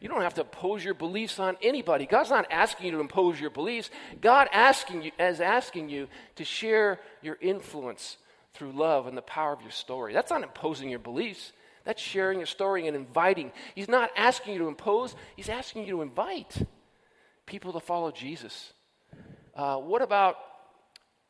You 0.00 0.08
don't 0.08 0.22
have 0.22 0.34
to 0.34 0.42
impose 0.42 0.84
your 0.84 0.94
beliefs 0.94 1.38
on 1.38 1.56
anybody. 1.62 2.06
God's 2.06 2.30
not 2.30 2.46
asking 2.50 2.86
you 2.86 2.92
to 2.92 3.00
impose 3.00 3.40
your 3.40 3.50
beliefs. 3.50 3.90
God 4.20 4.48
asking 4.52 5.02
you 5.02 5.12
is 5.18 5.40
asking 5.40 5.90
you 5.90 6.08
to 6.36 6.44
share 6.44 7.00
your 7.22 7.38
influence 7.40 8.16
through 8.54 8.72
love 8.72 9.06
and 9.06 9.16
the 9.16 9.22
power 9.22 9.52
of 9.52 9.62
your 9.62 9.70
story. 9.70 10.12
That's 10.12 10.30
not 10.30 10.42
imposing 10.42 10.90
your 10.90 10.98
beliefs. 10.98 11.52
That's 11.84 12.00
sharing 12.00 12.38
your 12.38 12.46
story 12.46 12.86
and 12.86 12.96
inviting. 12.96 13.50
He's 13.74 13.88
not 13.88 14.10
asking 14.16 14.52
you 14.54 14.60
to 14.60 14.68
impose, 14.68 15.16
he's 15.36 15.48
asking 15.48 15.86
you 15.86 15.96
to 15.96 16.02
invite 16.02 16.66
people 17.46 17.72
to 17.72 17.80
follow 17.80 18.10
Jesus. 18.10 18.72
Uh, 19.54 19.76
what 19.76 20.00
about 20.00 20.36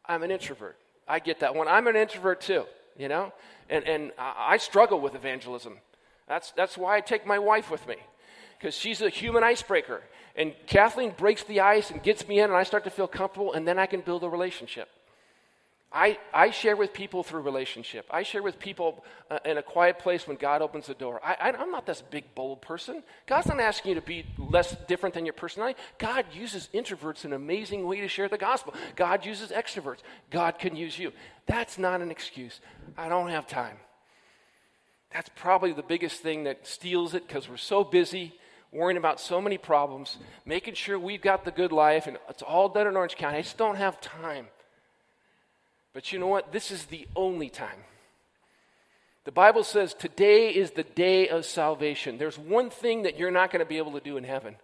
I'm 0.04 0.22
an 0.22 0.30
introvert? 0.30 0.76
I 1.08 1.18
get 1.18 1.40
that 1.40 1.54
one. 1.54 1.68
I'm 1.68 1.86
an 1.86 1.96
introvert 1.96 2.40
too, 2.40 2.64
you 2.96 3.08
know? 3.08 3.32
And, 3.70 3.84
and 3.86 4.12
I 4.18 4.58
struggle 4.58 5.00
with 5.00 5.14
evangelism. 5.14 5.78
That's, 6.28 6.52
that's 6.52 6.76
why 6.76 6.96
I 6.96 7.00
take 7.00 7.26
my 7.26 7.38
wife 7.38 7.70
with 7.70 7.86
me, 7.88 7.96
because 8.58 8.74
she's 8.74 9.00
a 9.00 9.08
human 9.08 9.42
icebreaker. 9.42 10.02
And 10.36 10.54
Kathleen 10.66 11.12
breaks 11.16 11.44
the 11.44 11.60
ice 11.60 11.90
and 11.90 12.02
gets 12.02 12.26
me 12.28 12.40
in, 12.40 12.44
and 12.44 12.54
I 12.54 12.62
start 12.62 12.84
to 12.84 12.90
feel 12.90 13.08
comfortable, 13.08 13.52
and 13.52 13.66
then 13.66 13.78
I 13.78 13.86
can 13.86 14.00
build 14.00 14.22
a 14.22 14.28
relationship. 14.28 14.88
I, 15.94 16.18
I 16.32 16.50
share 16.50 16.74
with 16.74 16.94
people 16.94 17.22
through 17.22 17.42
relationship. 17.42 18.06
I 18.10 18.22
share 18.22 18.42
with 18.42 18.58
people 18.58 19.04
uh, 19.30 19.38
in 19.44 19.58
a 19.58 19.62
quiet 19.62 19.98
place 19.98 20.26
when 20.26 20.36
God 20.36 20.62
opens 20.62 20.86
the 20.86 20.94
door. 20.94 21.20
I, 21.22 21.36
I, 21.38 21.52
I'm 21.52 21.70
not 21.70 21.84
this 21.84 22.00
big, 22.00 22.34
bold 22.34 22.62
person. 22.62 23.02
God's 23.26 23.48
not 23.48 23.60
asking 23.60 23.90
you 23.90 23.94
to 23.96 24.06
be 24.06 24.24
less 24.38 24.74
different 24.88 25.14
than 25.14 25.26
your 25.26 25.34
personality. 25.34 25.78
God 25.98 26.24
uses 26.32 26.70
introverts 26.72 27.24
in 27.24 27.32
an 27.32 27.36
amazing 27.36 27.86
way 27.86 28.00
to 28.00 28.08
share 28.08 28.28
the 28.28 28.38
gospel. 28.38 28.74
God 28.96 29.26
uses 29.26 29.50
extroverts. 29.50 29.98
God 30.30 30.58
can 30.58 30.76
use 30.76 30.98
you. 30.98 31.12
That's 31.46 31.78
not 31.78 32.00
an 32.00 32.10
excuse. 32.10 32.60
I 32.96 33.08
don't 33.08 33.28
have 33.28 33.46
time. 33.46 33.76
That's 35.12 35.28
probably 35.36 35.72
the 35.72 35.82
biggest 35.82 36.22
thing 36.22 36.44
that 36.44 36.66
steals 36.66 37.12
it 37.12 37.28
because 37.28 37.48
we're 37.48 37.58
so 37.58 37.84
busy 37.84 38.32
worrying 38.72 38.96
about 38.96 39.20
so 39.20 39.42
many 39.42 39.58
problems, 39.58 40.16
making 40.46 40.72
sure 40.74 40.98
we've 40.98 41.20
got 41.20 41.44
the 41.44 41.50
good 41.50 41.70
life, 41.70 42.06
and 42.06 42.16
it's 42.30 42.42
all 42.42 42.70
done 42.70 42.86
in 42.86 42.96
Orange 42.96 43.16
County. 43.16 43.36
I 43.36 43.42
just 43.42 43.58
don't 43.58 43.76
have 43.76 44.00
time. 44.00 44.46
But 45.92 46.12
you 46.12 46.18
know 46.18 46.26
what? 46.26 46.52
This 46.52 46.70
is 46.70 46.86
the 46.86 47.06
only 47.14 47.48
time. 47.48 47.84
The 49.24 49.32
Bible 49.32 49.62
says 49.62 49.94
today 49.94 50.50
is 50.50 50.72
the 50.72 50.82
day 50.82 51.28
of 51.28 51.44
salvation. 51.44 52.18
There's 52.18 52.38
one 52.38 52.70
thing 52.70 53.02
that 53.02 53.18
you're 53.18 53.30
not 53.30 53.52
going 53.52 53.64
to 53.64 53.68
be 53.68 53.78
able 53.78 53.92
to 53.92 54.00
do 54.00 54.16
in 54.16 54.24
heaven 54.24 54.56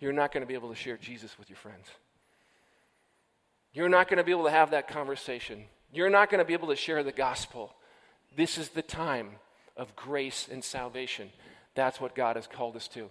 you're 0.00 0.12
not 0.12 0.32
going 0.32 0.42
to 0.42 0.46
be 0.46 0.54
able 0.54 0.68
to 0.68 0.74
share 0.74 0.96
Jesus 0.96 1.38
with 1.38 1.48
your 1.48 1.56
friends. 1.56 1.86
You're 3.72 3.88
not 3.88 4.08
going 4.08 4.18
to 4.18 4.24
be 4.24 4.30
able 4.30 4.44
to 4.44 4.50
have 4.50 4.70
that 4.70 4.88
conversation. 4.88 5.64
You're 5.92 6.10
not 6.10 6.30
going 6.30 6.38
to 6.38 6.44
be 6.44 6.52
able 6.52 6.68
to 6.68 6.76
share 6.76 7.02
the 7.02 7.12
gospel. 7.12 7.74
This 8.36 8.58
is 8.58 8.70
the 8.70 8.82
time 8.82 9.30
of 9.76 9.94
grace 9.96 10.48
and 10.50 10.62
salvation. 10.62 11.30
That's 11.74 12.00
what 12.00 12.14
God 12.14 12.36
has 12.36 12.46
called 12.46 12.76
us 12.76 12.88
to. 12.88 13.10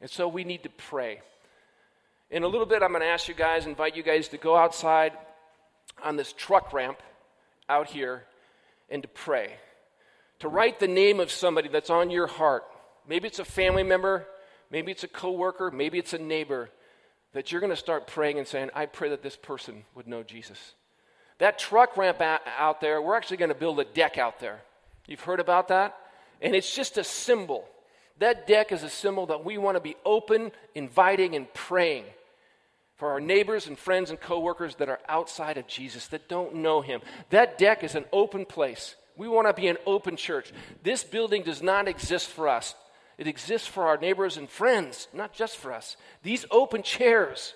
And 0.00 0.08
so 0.08 0.28
we 0.28 0.44
need 0.44 0.62
to 0.62 0.70
pray. 0.70 1.20
In 2.30 2.42
a 2.42 2.48
little 2.48 2.66
bit, 2.66 2.82
I'm 2.82 2.90
going 2.90 3.02
to 3.02 3.08
ask 3.08 3.28
you 3.28 3.34
guys, 3.34 3.66
invite 3.66 3.96
you 3.96 4.02
guys 4.02 4.28
to 4.28 4.38
go 4.38 4.56
outside, 4.56 5.12
on 6.02 6.16
this 6.16 6.32
truck 6.32 6.72
ramp 6.72 7.02
out 7.68 7.88
here 7.88 8.24
and 8.88 9.02
to 9.02 9.08
pray. 9.08 9.54
To 10.40 10.48
write 10.48 10.80
the 10.80 10.88
name 10.88 11.20
of 11.20 11.30
somebody 11.30 11.68
that's 11.68 11.90
on 11.90 12.10
your 12.10 12.26
heart. 12.26 12.64
Maybe 13.08 13.26
it's 13.26 13.38
a 13.38 13.44
family 13.44 13.82
member, 13.82 14.26
maybe 14.70 14.92
it's 14.92 15.04
a 15.04 15.08
coworker, 15.08 15.70
maybe 15.70 15.98
it's 15.98 16.12
a 16.12 16.18
neighbor, 16.18 16.70
that 17.32 17.50
you're 17.50 17.60
going 17.60 17.72
to 17.72 17.76
start 17.76 18.06
praying 18.06 18.38
and 18.38 18.46
saying, 18.46 18.70
I 18.74 18.86
pray 18.86 19.10
that 19.10 19.22
this 19.22 19.36
person 19.36 19.84
would 19.94 20.06
know 20.06 20.22
Jesus. 20.22 20.74
That 21.38 21.58
truck 21.58 21.96
ramp 21.96 22.20
out 22.20 22.80
there, 22.80 23.00
we're 23.00 23.16
actually 23.16 23.36
going 23.36 23.50
to 23.50 23.54
build 23.54 23.80
a 23.80 23.84
deck 23.84 24.18
out 24.18 24.40
there. 24.40 24.60
You've 25.06 25.20
heard 25.20 25.40
about 25.40 25.68
that? 25.68 25.96
And 26.40 26.54
it's 26.54 26.74
just 26.74 26.98
a 26.98 27.04
symbol. 27.04 27.64
That 28.18 28.46
deck 28.46 28.72
is 28.72 28.82
a 28.82 28.90
symbol 28.90 29.26
that 29.26 29.44
we 29.44 29.58
want 29.58 29.76
to 29.76 29.80
be 29.80 29.96
open, 30.04 30.52
inviting, 30.74 31.34
and 31.34 31.52
praying 31.54 32.04
for 32.98 33.12
our 33.12 33.20
neighbors 33.20 33.66
and 33.66 33.78
friends 33.78 34.10
and 34.10 34.20
coworkers 34.20 34.74
that 34.76 34.88
are 34.88 35.00
outside 35.08 35.56
of 35.56 35.66
Jesus, 35.66 36.08
that 36.08 36.28
don't 36.28 36.56
know 36.56 36.80
him. 36.80 37.00
That 37.30 37.56
deck 37.56 37.82
is 37.82 37.94
an 37.94 38.04
open 38.12 38.44
place. 38.44 38.96
We 39.16 39.28
want 39.28 39.48
to 39.48 39.60
be 39.60 39.68
an 39.68 39.78
open 39.86 40.16
church. 40.16 40.52
This 40.82 41.02
building 41.04 41.42
does 41.42 41.62
not 41.62 41.88
exist 41.88 42.28
for 42.28 42.48
us. 42.48 42.74
It 43.16 43.26
exists 43.26 43.66
for 43.66 43.86
our 43.86 43.96
neighbors 43.96 44.36
and 44.36 44.48
friends, 44.48 45.08
not 45.12 45.32
just 45.32 45.56
for 45.56 45.72
us. 45.72 45.96
These 46.22 46.44
open 46.50 46.82
chairs 46.82 47.54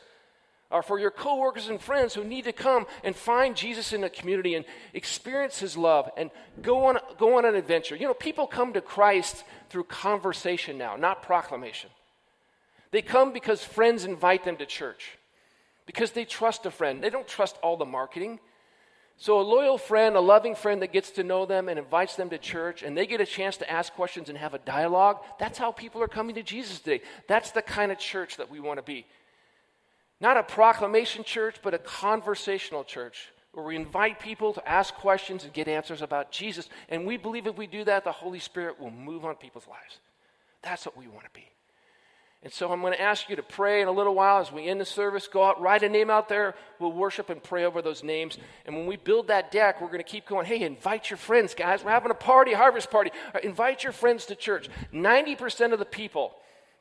are 0.73 0.83
for 0.83 0.99
your 0.99 1.11
coworkers 1.11 1.69
and 1.69 1.81
friends 1.81 2.15
who 2.15 2.25
need 2.25 2.45
to 2.45 2.53
come 2.53 2.87
and 3.05 3.15
find 3.15 3.55
Jesus 3.55 3.93
in 3.93 4.01
the 4.01 4.11
community 4.11 4.55
and 4.55 4.65
experience 4.95 5.59
his 5.59 5.77
love 5.77 6.11
and 6.17 6.31
go 6.63 6.87
on, 6.87 6.99
go 7.19 7.37
on 7.37 7.45
an 7.45 7.55
adventure. 7.55 7.95
You 7.95 8.07
know, 8.07 8.15
people 8.15 8.47
come 8.47 8.73
to 8.73 8.81
Christ 8.81 9.45
through 9.71 9.85
conversation 9.85 10.79
now, 10.79 10.97
not 10.97 11.23
proclamation. 11.23 11.91
They 12.91 13.03
come 13.03 13.33
because 13.33 13.63
friends 13.63 14.05
invite 14.05 14.45
them 14.45 14.57
to 14.57 14.67
church, 14.67 15.19
because 15.87 16.13
they 16.13 16.25
trust 16.25 16.67
a 16.67 16.71
friend. 16.71 17.03
They 17.03 17.11
don't 17.11 17.27
trust 17.27 17.57
all 17.63 17.77
the 17.77 17.85
marketing. 17.85 18.41
So, 19.17 19.41
a 19.41 19.43
loyal 19.43 19.79
friend, 19.79 20.17
a 20.17 20.21
loving 20.21 20.55
friend 20.55 20.83
that 20.83 20.93
gets 20.93 21.11
to 21.13 21.23
know 21.23 21.47
them 21.47 21.69
and 21.69 21.79
invites 21.79 22.17
them 22.17 22.31
to 22.31 22.39
church, 22.39 22.83
and 22.83 22.97
they 22.97 23.07
get 23.07 23.21
a 23.21 23.27
chance 23.27 23.57
to 23.59 23.71
ask 23.71 23.93
questions 23.93 24.29
and 24.29 24.39
have 24.39 24.55
a 24.55 24.59
dialogue, 24.59 25.19
that's 25.39 25.59
how 25.59 25.71
people 25.71 26.03
are 26.03 26.09
coming 26.09 26.35
to 26.35 26.43
Jesus 26.43 26.81
today. 26.81 27.03
That's 27.29 27.51
the 27.51 27.63
kind 27.63 27.93
of 27.93 27.99
church 27.99 28.37
that 28.39 28.51
we 28.51 28.59
want 28.59 28.79
to 28.79 28.83
be. 28.83 29.07
Not 30.21 30.37
a 30.37 30.43
proclamation 30.43 31.25
church, 31.25 31.57
but 31.63 31.75
a 31.75 31.79
conversational 31.79 32.85
church 32.85 33.33
where 33.53 33.65
we 33.65 33.77
invite 33.77 34.19
people 34.19 34.55
to 34.55 34.69
ask 34.69 34.95
questions 34.95 35.45
and 35.45 35.53
get 35.53 35.69
answers 35.69 36.01
about 36.01 36.33
Jesus. 36.33 36.69
And 36.89 37.07
we 37.07 37.17
believe 37.17 37.47
if 37.47 37.57
we 37.57 37.67
do 37.67 37.85
that, 37.85 38.05
the 38.05 38.13
Holy 38.13 38.39
Spirit 38.39 38.81
will 38.81 38.91
move 38.91 39.25
on 39.25 39.35
people's 39.37 39.69
lives. 39.69 39.99
That's 40.63 40.87
what 40.87 40.97
we 40.97 41.07
want 41.07 41.25
to 41.25 41.31
be. 41.35 41.52
And 42.45 42.53
so 42.53 42.73
I'm 42.73 42.81
going 42.81 42.93
to 42.93 43.01
ask 43.01 43.29
you 43.31 43.37
to 43.37 43.43
pray 43.43 43.83
in 43.83 43.89
a 43.89 43.93
little 43.93 44.17
while 44.17 44.41
as 44.41 44.51
we 44.51 44.67
end 44.67 44.81
the 44.81 44.85
service. 44.85 45.29
Go 45.29 45.45
out, 45.45 45.61
write 45.61 45.85
a 45.85 45.89
name 45.89 46.11
out 46.11 46.29
there. 46.29 46.57
We'll 46.81 46.93
worship 46.93 47.31
and 47.31 47.41
pray 47.41 47.65
over 47.65 47.81
those 47.83 48.03
names. 48.03 48.37
And 48.67 48.75
when 48.75 48.87
we 48.87 48.97
build 48.97 49.29
that 49.29 49.53
deck, 49.53 49.81
we're 49.81 49.87
going 49.87 49.99
to 49.99 50.05
keep 50.05 50.27
going. 50.27 50.47
Hey, 50.47 50.63
invite 50.63 51.09
your 51.09 51.19
friends, 51.19 51.55
guys. 51.55 51.85
We're 51.85 51.93
having 51.93 52.11
a 52.11 52.15
party, 52.15 52.53
harvest 52.53 52.91
party. 52.91 53.13
Uh, 53.33 53.39
invite 53.45 53.85
your 53.85 53.93
friends 53.93 54.27
to 54.27 54.35
church. 54.35 54.69
90% 54.93 55.73
of 55.73 55.79
the 55.79 55.85
people 55.85 56.35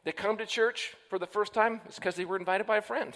that 0.03 0.17
come 0.17 0.37
to 0.37 0.47
church 0.47 0.95
for 1.09 1.19
the 1.19 1.27
first 1.27 1.53
time 1.53 1.79
is 1.87 1.95
because 1.95 2.15
they 2.15 2.25
were 2.25 2.37
invited 2.37 2.65
by 2.65 2.77
a 2.77 2.81
friend 2.81 3.15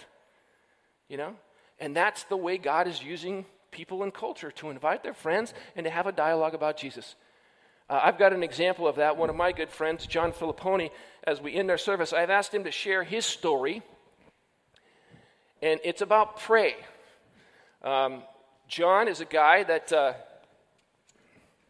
you 1.08 1.16
know? 1.16 1.34
And 1.78 1.94
that's 1.94 2.24
the 2.24 2.36
way 2.36 2.58
God 2.58 2.88
is 2.88 3.02
using 3.02 3.44
people 3.70 4.02
in 4.02 4.10
culture 4.10 4.50
to 4.52 4.70
invite 4.70 5.02
their 5.02 5.14
friends 5.14 5.52
and 5.74 5.84
to 5.84 5.90
have 5.90 6.06
a 6.06 6.12
dialogue 6.12 6.54
about 6.54 6.76
Jesus. 6.76 7.14
Uh, 7.88 8.00
I've 8.02 8.18
got 8.18 8.32
an 8.32 8.42
example 8.42 8.88
of 8.88 8.96
that. 8.96 9.16
One 9.16 9.30
of 9.30 9.36
my 9.36 9.52
good 9.52 9.70
friends, 9.70 10.06
John 10.06 10.32
Filipponi, 10.32 10.90
as 11.24 11.40
we 11.40 11.54
end 11.54 11.70
our 11.70 11.78
service, 11.78 12.12
I've 12.12 12.30
asked 12.30 12.52
him 12.52 12.64
to 12.64 12.70
share 12.72 13.04
his 13.04 13.24
story, 13.24 13.82
and 15.62 15.78
it's 15.84 16.02
about 16.02 16.40
pray. 16.40 16.74
Um, 17.82 18.22
John 18.68 19.06
is 19.06 19.20
a 19.20 19.24
guy 19.24 19.62
that 19.62 19.92
uh, 19.92 20.14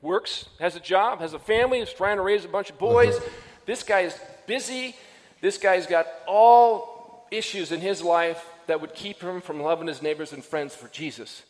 works, 0.00 0.46
has 0.58 0.74
a 0.74 0.80
job, 0.80 1.20
has 1.20 1.34
a 1.34 1.38
family, 1.38 1.80
is 1.80 1.92
trying 1.92 2.16
to 2.16 2.22
raise 2.22 2.44
a 2.44 2.48
bunch 2.48 2.70
of 2.70 2.78
boys. 2.78 3.14
Mm-hmm. 3.14 3.34
This 3.66 3.82
guy 3.82 4.00
is 4.00 4.18
busy. 4.46 4.96
This 5.42 5.58
guy's 5.58 5.86
got 5.86 6.06
all 6.26 7.26
issues 7.30 7.72
in 7.72 7.80
his 7.80 8.02
life 8.02 8.42
that 8.66 8.80
would 8.80 8.94
keep 8.94 9.20
him 9.20 9.42
from 9.42 9.60
loving 9.60 9.86
his 9.86 10.00
neighbors 10.00 10.32
and 10.32 10.42
friends 10.42 10.74
for 10.74 10.88
Jesus. 10.88 11.42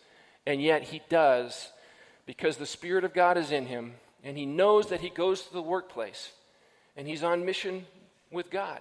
And 0.45 0.61
yet 0.61 0.83
he 0.83 1.03
does 1.09 1.71
because 2.25 2.57
the 2.57 2.67
Spirit 2.67 3.05
of 3.05 3.15
God 3.15 3.37
is 3.37 3.53
in 3.53 3.67
him 3.67 3.95
and 4.27 4.37
he 4.37 4.45
knows 4.45 4.89
that 4.89 5.01
he 5.01 5.09
goes 5.09 5.43
to 5.43 5.53
the 5.53 5.63
workplace 5.63 6.33
and 6.97 7.07
he's 7.07 7.23
on 7.23 7.45
mission 7.45 7.87
with 8.33 8.51
God. 8.51 8.81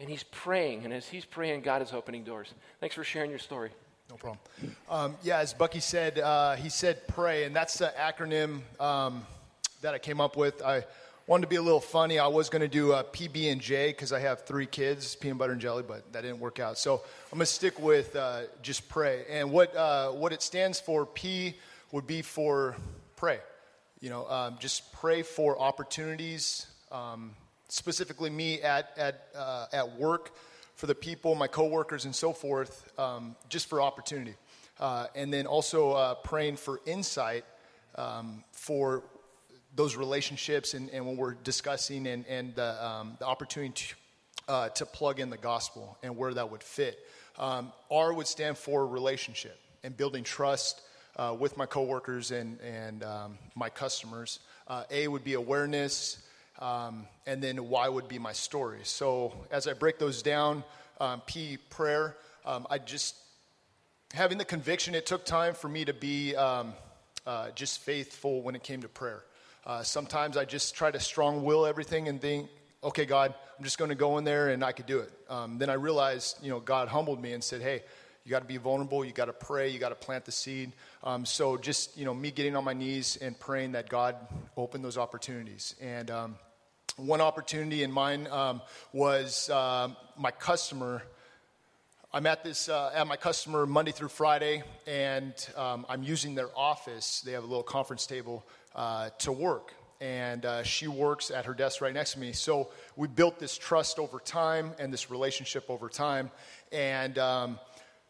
And 0.00 0.10
he's 0.10 0.24
praying, 0.24 0.84
and 0.84 0.92
as 0.92 1.08
he's 1.08 1.24
praying, 1.24 1.62
God 1.62 1.80
is 1.80 1.94
opening 1.94 2.22
doors. 2.22 2.52
Thanks 2.80 2.94
for 2.94 3.02
sharing 3.02 3.30
your 3.30 3.38
story. 3.38 3.70
No 4.10 4.16
problem. 4.16 4.38
Um, 4.90 5.16
yeah, 5.22 5.38
as 5.38 5.54
Bucky 5.54 5.80
said, 5.80 6.18
uh, 6.18 6.56
he 6.56 6.68
said 6.68 7.08
pray, 7.08 7.44
and 7.44 7.56
that's 7.56 7.78
the 7.78 7.94
acronym 7.98 8.60
um, 8.78 9.24
that 9.80 9.94
I 9.94 9.98
came 9.98 10.20
up 10.20 10.36
with. 10.36 10.62
I 10.62 10.84
wanted 11.26 11.42
to 11.42 11.48
be 11.48 11.56
a 11.56 11.62
little 11.62 11.80
funny. 11.80 12.18
I 12.18 12.26
was 12.26 12.50
going 12.50 12.60
to 12.60 12.68
do 12.68 12.92
a 12.92 13.02
PB 13.02 13.50
and 13.50 13.58
J 13.58 13.92
because 13.92 14.12
I 14.12 14.20
have 14.20 14.44
three 14.44 14.66
kids, 14.66 15.16
peanut 15.16 15.38
butter 15.38 15.52
and 15.52 15.60
jelly, 15.62 15.82
but 15.86 16.12
that 16.12 16.22
didn't 16.22 16.40
work 16.40 16.60
out. 16.60 16.76
So 16.76 16.96
I'm 17.32 17.38
going 17.38 17.40
to 17.40 17.46
stick 17.46 17.80
with 17.80 18.14
uh, 18.16 18.42
just 18.60 18.86
pray. 18.90 19.24
And 19.30 19.50
what 19.50 19.74
uh, 19.74 20.10
what 20.10 20.34
it 20.34 20.42
stands 20.42 20.78
for, 20.78 21.06
P 21.06 21.54
would 21.90 22.06
be 22.06 22.20
for 22.20 22.76
pray. 23.16 23.38
You 24.06 24.10
know, 24.10 24.28
um, 24.28 24.56
just 24.60 24.92
pray 24.92 25.22
for 25.22 25.60
opportunities. 25.60 26.68
Um, 26.92 27.32
specifically, 27.66 28.30
me 28.30 28.62
at 28.62 28.96
at 28.96 29.26
uh, 29.34 29.66
at 29.72 29.98
work 29.98 30.30
for 30.76 30.86
the 30.86 30.94
people, 30.94 31.34
my 31.34 31.48
coworkers, 31.48 32.04
and 32.04 32.14
so 32.14 32.32
forth, 32.32 32.88
um, 33.00 33.34
just 33.48 33.68
for 33.68 33.82
opportunity. 33.82 34.34
Uh, 34.78 35.08
and 35.16 35.32
then 35.32 35.48
also 35.48 35.90
uh, 35.90 36.14
praying 36.14 36.54
for 36.54 36.80
insight 36.86 37.44
um, 37.96 38.44
for 38.52 39.02
those 39.74 39.96
relationships 39.96 40.74
and, 40.74 40.88
and 40.90 41.04
when 41.04 41.16
we're 41.16 41.34
discussing 41.34 42.06
and, 42.06 42.24
and 42.28 42.54
the, 42.54 42.86
um, 42.86 43.16
the 43.18 43.26
opportunity 43.26 43.72
to, 43.74 43.94
uh, 44.52 44.68
to 44.68 44.86
plug 44.86 45.18
in 45.18 45.30
the 45.30 45.36
gospel 45.36 45.98
and 46.04 46.16
where 46.16 46.32
that 46.32 46.48
would 46.48 46.62
fit. 46.62 46.96
Um, 47.40 47.72
R 47.90 48.14
would 48.14 48.28
stand 48.28 48.56
for 48.56 48.86
relationship 48.86 49.58
and 49.82 49.96
building 49.96 50.22
trust 50.22 50.80
uh, 51.16 51.34
with 51.38 51.56
my 51.56 51.66
coworkers 51.66 52.30
and, 52.30 52.58
and 52.60 53.02
um, 53.02 53.38
my 53.54 53.68
customers. 53.68 54.40
Uh, 54.68 54.84
A 54.90 55.08
would 55.08 55.24
be 55.24 55.34
awareness, 55.34 56.18
um, 56.58 57.06
and 57.26 57.42
then 57.42 57.68
Y 57.68 57.88
would 57.88 58.08
be 58.08 58.18
my 58.18 58.32
story. 58.32 58.80
So 58.82 59.32
as 59.50 59.66
I 59.66 59.72
break 59.72 59.98
those 59.98 60.22
down, 60.22 60.62
um, 61.00 61.20
P, 61.26 61.58
prayer, 61.70 62.16
um, 62.44 62.66
I 62.70 62.78
just, 62.78 63.16
having 64.14 64.38
the 64.38 64.44
conviction, 64.44 64.94
it 64.94 65.06
took 65.06 65.24
time 65.24 65.54
for 65.54 65.68
me 65.68 65.84
to 65.84 65.92
be 65.92 66.34
uh, 67.26 67.50
just 67.54 67.80
faithful 67.80 68.42
when 68.42 68.54
it 68.54 68.62
came 68.62 68.82
to 68.82 68.88
prayer. 68.88 69.24
Uh, 69.66 69.82
sometimes 69.82 70.36
I 70.36 70.44
just 70.44 70.76
try 70.76 70.90
to 70.90 71.00
strong 71.00 71.42
will 71.42 71.66
everything 71.66 72.08
and 72.08 72.20
think, 72.20 72.48
okay, 72.84 73.04
God, 73.04 73.34
I'm 73.58 73.64
just 73.64 73.78
going 73.78 73.88
to 73.88 73.96
go 73.96 74.16
in 74.18 74.24
there 74.24 74.50
and 74.50 74.62
I 74.62 74.70
could 74.70 74.86
do 74.86 75.00
it. 75.00 75.10
Um, 75.28 75.58
then 75.58 75.70
I 75.70 75.74
realized, 75.74 76.36
you 76.40 76.50
know, 76.50 76.60
God 76.60 76.86
humbled 76.88 77.20
me 77.20 77.32
and 77.32 77.42
said, 77.42 77.62
hey, 77.62 77.82
you 78.26 78.30
got 78.32 78.40
to 78.40 78.46
be 78.46 78.56
vulnerable. 78.56 79.04
You 79.04 79.12
got 79.12 79.26
to 79.26 79.32
pray. 79.32 79.68
You 79.68 79.78
got 79.78 79.90
to 79.90 79.94
plant 79.94 80.24
the 80.24 80.32
seed. 80.32 80.72
Um, 81.04 81.24
so 81.24 81.56
just, 81.56 81.96
you 81.96 82.04
know, 82.04 82.12
me 82.12 82.32
getting 82.32 82.56
on 82.56 82.64
my 82.64 82.72
knees 82.72 83.16
and 83.22 83.38
praying 83.38 83.72
that 83.72 83.88
God 83.88 84.16
open 84.56 84.82
those 84.82 84.98
opportunities. 84.98 85.76
And 85.80 86.10
um, 86.10 86.34
one 86.96 87.20
opportunity 87.20 87.84
in 87.84 87.92
mine 87.92 88.26
um, 88.26 88.62
was 88.92 89.48
uh, 89.48 89.90
my 90.18 90.32
customer. 90.32 91.04
I'm 92.12 92.26
at 92.26 92.42
this 92.42 92.68
uh, 92.68 92.90
at 92.96 93.06
my 93.06 93.16
customer 93.16 93.64
Monday 93.64 93.92
through 93.92 94.08
Friday, 94.08 94.64
and 94.88 95.32
um, 95.56 95.86
I'm 95.88 96.02
using 96.02 96.34
their 96.34 96.48
office. 96.56 97.20
They 97.20 97.30
have 97.30 97.44
a 97.44 97.46
little 97.46 97.62
conference 97.62 98.06
table 98.08 98.44
uh, 98.74 99.10
to 99.20 99.30
work. 99.30 99.72
And 100.00 100.44
uh, 100.44 100.62
she 100.62 100.88
works 100.88 101.30
at 101.30 101.46
her 101.46 101.54
desk 101.54 101.80
right 101.80 101.94
next 101.94 102.14
to 102.14 102.18
me. 102.18 102.32
So 102.32 102.68
we 102.96 103.08
built 103.08 103.38
this 103.38 103.56
trust 103.56 103.98
over 103.98 104.18
time 104.18 104.72
and 104.78 104.92
this 104.92 105.10
relationship 105.10 105.70
over 105.70 105.88
time. 105.88 106.30
And 106.70 107.16
um, 107.18 107.58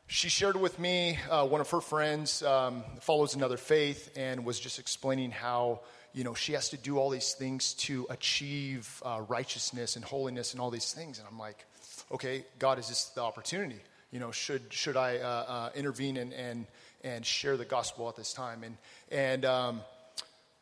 she 0.06 0.28
shared 0.28 0.56
with 0.56 0.78
me 0.78 1.18
uh, 1.30 1.46
one 1.46 1.60
of 1.60 1.70
her 1.70 1.80
friends 1.80 2.42
um, 2.42 2.84
follows 3.00 3.34
another 3.34 3.56
faith 3.56 4.10
and 4.16 4.44
was 4.44 4.60
just 4.60 4.78
explaining 4.78 5.30
how 5.30 5.80
you 6.12 6.22
know 6.24 6.34
she 6.34 6.52
has 6.52 6.68
to 6.70 6.76
do 6.76 6.98
all 6.98 7.10
these 7.10 7.34
things 7.34 7.74
to 7.74 8.06
achieve 8.08 9.02
uh, 9.04 9.20
righteousness 9.28 9.96
and 9.96 10.04
holiness 10.04 10.52
and 10.52 10.60
all 10.60 10.70
these 10.70 10.92
things. 10.92 11.18
And 11.18 11.26
i'm 11.30 11.38
like 11.38 11.64
okay 12.12 12.44
god 12.58 12.78
is 12.78 12.88
this 12.88 13.06
the 13.06 13.22
opportunity? 13.22 13.80
You 14.12 14.20
know 14.20 14.30
should 14.30 14.72
should 14.72 14.96
i 14.96 15.18
uh, 15.18 15.44
uh, 15.48 15.70
intervene 15.74 16.16
and, 16.16 16.32
and 16.32 16.66
and 17.02 17.26
share 17.26 17.56
the 17.56 17.64
gospel 17.64 18.08
at 18.08 18.16
this 18.16 18.32
time? 18.32 18.62
And 18.62 18.76
and 19.10 19.44
um, 19.44 19.80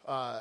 uh, 0.06 0.40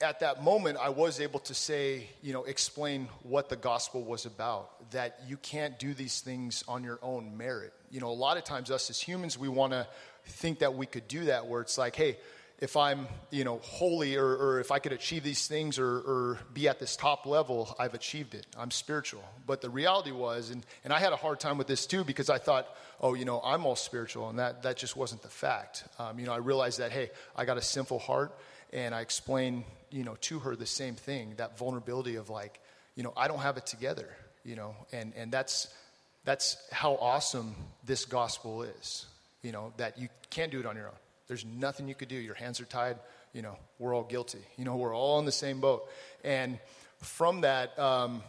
at 0.00 0.20
that 0.20 0.42
moment, 0.42 0.78
I 0.78 0.90
was 0.90 1.20
able 1.20 1.40
to 1.40 1.54
say, 1.54 2.08
you 2.22 2.32
know, 2.32 2.44
explain 2.44 3.08
what 3.22 3.48
the 3.48 3.56
gospel 3.56 4.04
was 4.04 4.26
about, 4.26 4.90
that 4.90 5.20
you 5.26 5.38
can't 5.38 5.78
do 5.78 5.94
these 5.94 6.20
things 6.20 6.64
on 6.68 6.84
your 6.84 6.98
own 7.02 7.36
merit. 7.36 7.72
You 7.90 8.00
know, 8.00 8.08
a 8.08 8.12
lot 8.12 8.36
of 8.36 8.44
times, 8.44 8.70
us 8.70 8.90
as 8.90 9.00
humans, 9.00 9.38
we 9.38 9.48
want 9.48 9.72
to 9.72 9.86
think 10.26 10.58
that 10.58 10.74
we 10.74 10.86
could 10.86 11.08
do 11.08 11.26
that, 11.26 11.46
where 11.46 11.62
it's 11.62 11.78
like, 11.78 11.96
hey, 11.96 12.18
if 12.58 12.76
I'm, 12.76 13.06
you 13.30 13.44
know, 13.44 13.58
holy 13.62 14.16
or, 14.16 14.26
or 14.26 14.60
if 14.60 14.70
I 14.70 14.78
could 14.78 14.92
achieve 14.92 15.22
these 15.22 15.46
things 15.46 15.78
or, 15.78 15.98
or 15.98 16.38
be 16.54 16.68
at 16.68 16.78
this 16.78 16.96
top 16.96 17.26
level, 17.26 17.74
I've 17.78 17.92
achieved 17.94 18.34
it. 18.34 18.46
I'm 18.56 18.70
spiritual. 18.70 19.22
But 19.46 19.60
the 19.60 19.68
reality 19.68 20.10
was, 20.10 20.50
and, 20.50 20.64
and 20.82 20.92
I 20.92 20.98
had 20.98 21.12
a 21.12 21.16
hard 21.16 21.38
time 21.38 21.58
with 21.58 21.66
this 21.66 21.86
too 21.86 22.02
because 22.02 22.30
I 22.30 22.38
thought, 22.38 22.66
oh, 23.00 23.14
you 23.14 23.26
know, 23.26 23.40
I'm 23.44 23.66
all 23.66 23.76
spiritual, 23.76 24.30
and 24.30 24.38
that, 24.38 24.62
that 24.62 24.78
just 24.78 24.96
wasn't 24.96 25.22
the 25.22 25.28
fact. 25.28 25.84
Um, 25.98 26.18
you 26.18 26.26
know, 26.26 26.32
I 26.32 26.38
realized 26.38 26.78
that, 26.80 26.92
hey, 26.92 27.10
I 27.34 27.44
got 27.44 27.58
a 27.58 27.62
sinful 27.62 27.98
heart, 27.98 28.34
and 28.72 28.94
I 28.94 29.00
explained, 29.02 29.64
you 29.90 30.04
know, 30.04 30.16
to 30.22 30.40
her 30.40 30.56
the 30.56 30.66
same 30.66 30.94
thing, 30.94 31.34
that 31.36 31.58
vulnerability 31.58 32.16
of 32.16 32.30
like, 32.30 32.60
you 32.94 33.02
know, 33.02 33.12
I 33.16 33.28
don't 33.28 33.40
have 33.40 33.56
it 33.56 33.66
together, 33.66 34.08
you 34.44 34.56
know, 34.56 34.74
and, 34.92 35.12
and 35.16 35.32
that's, 35.32 35.68
that's 36.24 36.56
how 36.72 36.94
awesome 36.94 37.54
this 37.84 38.04
gospel 38.04 38.62
is, 38.62 39.06
you 39.42 39.52
know, 39.52 39.72
that 39.76 39.98
you 39.98 40.08
can't 40.30 40.50
do 40.50 40.60
it 40.60 40.66
on 40.66 40.76
your 40.76 40.88
own. 40.88 40.94
There's 41.28 41.44
nothing 41.44 41.88
you 41.88 41.94
could 41.94 42.08
do. 42.08 42.16
Your 42.16 42.34
hands 42.34 42.60
are 42.60 42.64
tied. 42.64 42.98
You 43.32 43.42
know, 43.42 43.56
we're 43.78 43.94
all 43.94 44.04
guilty. 44.04 44.38
You 44.56 44.64
know, 44.64 44.76
we're 44.76 44.96
all 44.96 45.18
in 45.18 45.24
the 45.24 45.32
same 45.32 45.60
boat. 45.60 45.88
And 46.24 46.58
from 47.00 47.42
that, 47.42 47.78
um, 47.78 48.22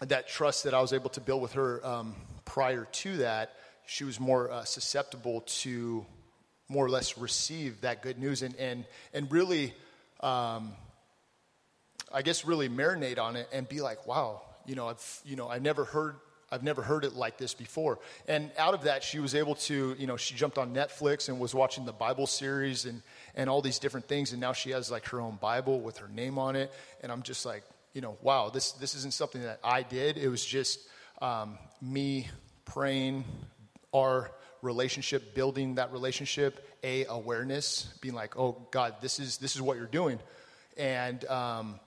that 0.00 0.28
trust 0.28 0.64
that 0.64 0.74
I 0.74 0.80
was 0.80 0.92
able 0.92 1.10
to 1.10 1.20
build 1.20 1.42
with 1.42 1.52
her 1.52 1.84
um, 1.86 2.14
prior 2.44 2.86
to 2.90 3.16
that, 3.18 3.52
she 3.86 4.04
was 4.04 4.18
more 4.18 4.50
uh, 4.50 4.64
susceptible 4.64 5.42
to 5.42 6.04
more 6.68 6.84
or 6.84 6.88
less 6.88 7.18
receive 7.18 7.82
that 7.82 8.02
good 8.02 8.18
news 8.18 8.42
and, 8.42 8.56
and, 8.56 8.86
and 9.12 9.30
really, 9.30 9.74
um, 10.24 10.72
I 12.12 12.22
guess, 12.22 12.44
really 12.44 12.68
marinate 12.68 13.18
on 13.18 13.36
it 13.36 13.48
and 13.52 13.68
be 13.68 13.80
like, 13.80 14.06
wow, 14.06 14.42
you 14.66 14.74
know, 14.74 14.88
I've, 14.88 15.20
you 15.24 15.36
know, 15.36 15.48
I 15.48 15.58
never 15.58 15.84
heard 15.84 16.16
I've 16.52 16.62
never 16.62 16.82
heard 16.82 17.04
it 17.04 17.14
like 17.14 17.36
this 17.36 17.52
before. 17.52 17.98
And 18.28 18.52
out 18.58 18.74
of 18.74 18.84
that, 18.84 19.02
she 19.02 19.18
was 19.18 19.34
able 19.34 19.56
to, 19.56 19.96
you 19.98 20.06
know, 20.06 20.16
she 20.16 20.36
jumped 20.36 20.56
on 20.56 20.72
Netflix 20.72 21.28
and 21.28 21.40
was 21.40 21.52
watching 21.52 21.84
the 21.84 21.92
Bible 21.92 22.28
series 22.28 22.84
and, 22.84 23.02
and 23.34 23.50
all 23.50 23.60
these 23.60 23.80
different 23.80 24.06
things. 24.06 24.30
And 24.30 24.40
now 24.40 24.52
she 24.52 24.70
has 24.70 24.88
like 24.88 25.04
her 25.06 25.20
own 25.20 25.36
Bible 25.40 25.80
with 25.80 25.98
her 25.98 26.06
name 26.06 26.38
on 26.38 26.54
it. 26.54 26.70
And 27.02 27.10
I'm 27.10 27.22
just 27.22 27.44
like, 27.44 27.64
you 27.92 28.00
know, 28.02 28.16
wow, 28.22 28.50
this, 28.50 28.70
this 28.72 28.94
isn't 28.94 29.14
something 29.14 29.42
that 29.42 29.58
I 29.64 29.82
did. 29.82 30.16
It 30.16 30.28
was 30.28 30.44
just 30.44 30.78
um, 31.20 31.58
me 31.82 32.28
praying, 32.66 33.24
our 33.92 34.30
relationship, 34.64 35.34
building 35.34 35.76
that 35.76 35.92
relationship, 35.92 36.68
a 36.82 37.04
awareness, 37.04 37.94
being 38.00 38.14
like, 38.14 38.36
oh 38.36 38.66
God, 38.70 38.96
this 39.00 39.20
is 39.20 39.38
this 39.38 39.54
is 39.54 39.62
what 39.62 39.76
you're 39.76 39.86
doing, 39.86 40.18
and 40.76 41.24
um, 41.26 41.78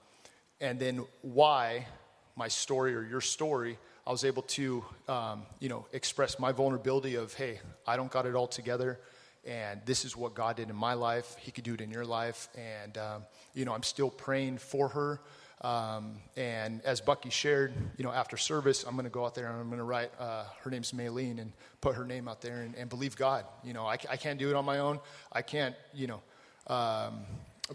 and 0.62 0.80
then 0.80 1.04
why 1.22 1.88
my 2.36 2.48
story 2.48 2.96
or 2.96 3.04
your 3.04 3.22
story 3.22 3.78
I 4.08 4.10
was 4.12 4.24
able 4.24 4.44
to, 4.44 4.86
um, 5.10 5.44
you 5.60 5.68
know, 5.68 5.86
express 5.92 6.40
my 6.40 6.54
vulnerability 6.54 7.16
of, 7.16 7.34
hey, 7.34 7.60
I 7.86 7.98
don't 7.98 8.10
got 8.10 8.26
it 8.26 8.36
all 8.36 8.48
together, 8.48 8.98
and 9.44 9.82
this 9.86 10.06
is 10.06 10.16
what 10.16 10.34
God 10.34 10.56
did 10.56 10.70
in 10.70 10.78
my 10.78 10.94
life. 10.94 11.36
He 11.42 11.52
could 11.52 11.66
do 11.66 11.74
it 11.74 11.82
in 11.82 11.92
your 11.92 12.06
life, 12.06 12.48
and 12.56 12.98
um, 12.98 13.24
you 13.54 13.66
know, 13.66 13.74
I'm 13.74 13.84
still 13.84 14.10
praying 14.10 14.60
for 14.60 14.88
her. 14.88 15.20
Um, 15.62 16.17
and 16.36 16.82
as 16.84 17.02
Bucky 17.02 17.32
shared, 17.32 17.74
you 17.98 18.04
know, 18.04 18.12
after 18.12 18.38
service, 18.38 18.84
I'm 18.84 18.93
going 18.93 19.06
to 19.06 19.10
go 19.10 19.26
out 19.26 19.34
there 19.34 19.48
and 19.48 19.60
I'm 19.60 19.67
going 19.67 19.80
to 19.80 19.84
write. 19.84 20.12
Uh, 20.20 20.43
her 20.62 20.70
name's 20.70 20.91
Maylene, 20.91 21.39
and 21.39 21.52
put 21.82 21.96
her 21.96 22.06
name 22.06 22.28
out 22.28 22.41
there 22.41 22.62
and, 22.62 22.76
and 22.76 22.89
believe 22.89 23.15
God. 23.15 23.46
You 23.63 23.74
know, 23.74 23.86
I, 23.86 23.98
I, 24.10 24.17
can't 24.17 24.38
do 24.38 24.50
it 24.50 24.56
on 24.56 24.65
my 24.65 24.80
own. 24.80 25.00
I 25.32 25.41
can't, 25.41 25.76
you 25.93 26.08
know, 26.08 26.22
um, 26.67 27.22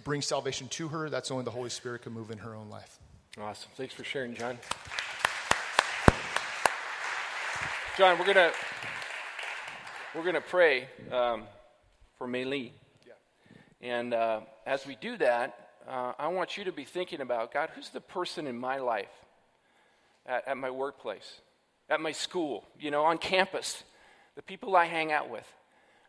bring 0.04 0.22
salvation 0.22 0.68
to 0.68 0.88
her. 0.88 1.10
That's 1.10 1.30
only 1.30 1.44
the 1.44 1.50
Holy 1.50 1.70
Spirit 1.70 2.02
can 2.02 2.12
move 2.12 2.30
in 2.30 2.38
her 2.38 2.54
own 2.54 2.70
life. 2.70 2.98
Awesome. 3.40 3.70
Thanks 3.76 3.94
for 3.94 4.04
sharing, 4.04 4.34
John. 4.34 4.58
John, 7.98 8.18
we're 8.18 8.26
gonna 8.26 8.52
we're 10.14 10.24
gonna 10.24 10.40
pray 10.40 10.88
um, 11.10 11.44
for 12.16 12.26
Li. 12.26 12.72
Yeah. 13.06 13.12
And 13.80 14.14
uh, 14.14 14.40
as 14.66 14.86
we 14.86 14.96
do 14.96 15.16
that, 15.18 15.61
uh, 15.88 16.12
I 16.18 16.28
want 16.28 16.56
you 16.56 16.64
to 16.64 16.72
be 16.72 16.84
thinking 16.84 17.20
about 17.20 17.52
God. 17.52 17.70
Who's 17.74 17.90
the 17.90 18.00
person 18.00 18.46
in 18.46 18.58
my 18.58 18.78
life, 18.78 19.10
at, 20.26 20.48
at 20.48 20.56
my 20.56 20.70
workplace, 20.70 21.40
at 21.90 22.00
my 22.00 22.12
school, 22.12 22.64
you 22.78 22.90
know, 22.90 23.04
on 23.04 23.18
campus, 23.18 23.84
the 24.36 24.42
people 24.42 24.76
I 24.76 24.86
hang 24.86 25.12
out 25.12 25.30
with? 25.30 25.46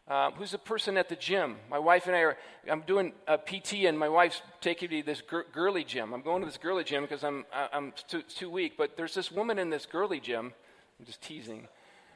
Um, 0.07 0.33
who's 0.33 0.51
the 0.51 0.57
person 0.57 0.97
at 0.97 1.07
the 1.07 1.15
gym? 1.15 1.55
My 1.69 1.79
wife 1.79 2.07
and 2.07 2.15
I 2.15 2.19
are, 2.19 2.37
I'm 2.69 2.81
doing 2.81 3.13
a 3.25 3.37
PT 3.37 3.85
and 3.85 3.97
my 3.97 4.09
wife's 4.09 4.41
taking 4.59 4.89
me 4.89 5.01
to 5.01 5.05
this 5.05 5.21
gir- 5.21 5.45
girly 5.53 5.85
gym. 5.85 6.13
I'm 6.13 6.21
going 6.21 6.41
to 6.41 6.45
this 6.45 6.57
girly 6.57 6.83
gym 6.83 7.03
because 7.03 7.23
I'm, 7.23 7.45
I'm 7.53 7.93
too, 8.09 8.21
too 8.23 8.49
weak. 8.49 8.73
But 8.77 8.97
there's 8.97 9.13
this 9.13 9.31
woman 9.31 9.59
in 9.59 9.69
this 9.69 9.85
girly 9.85 10.19
gym 10.19 10.53
I'm 10.99 11.05
just 11.05 11.21
teasing. 11.21 11.67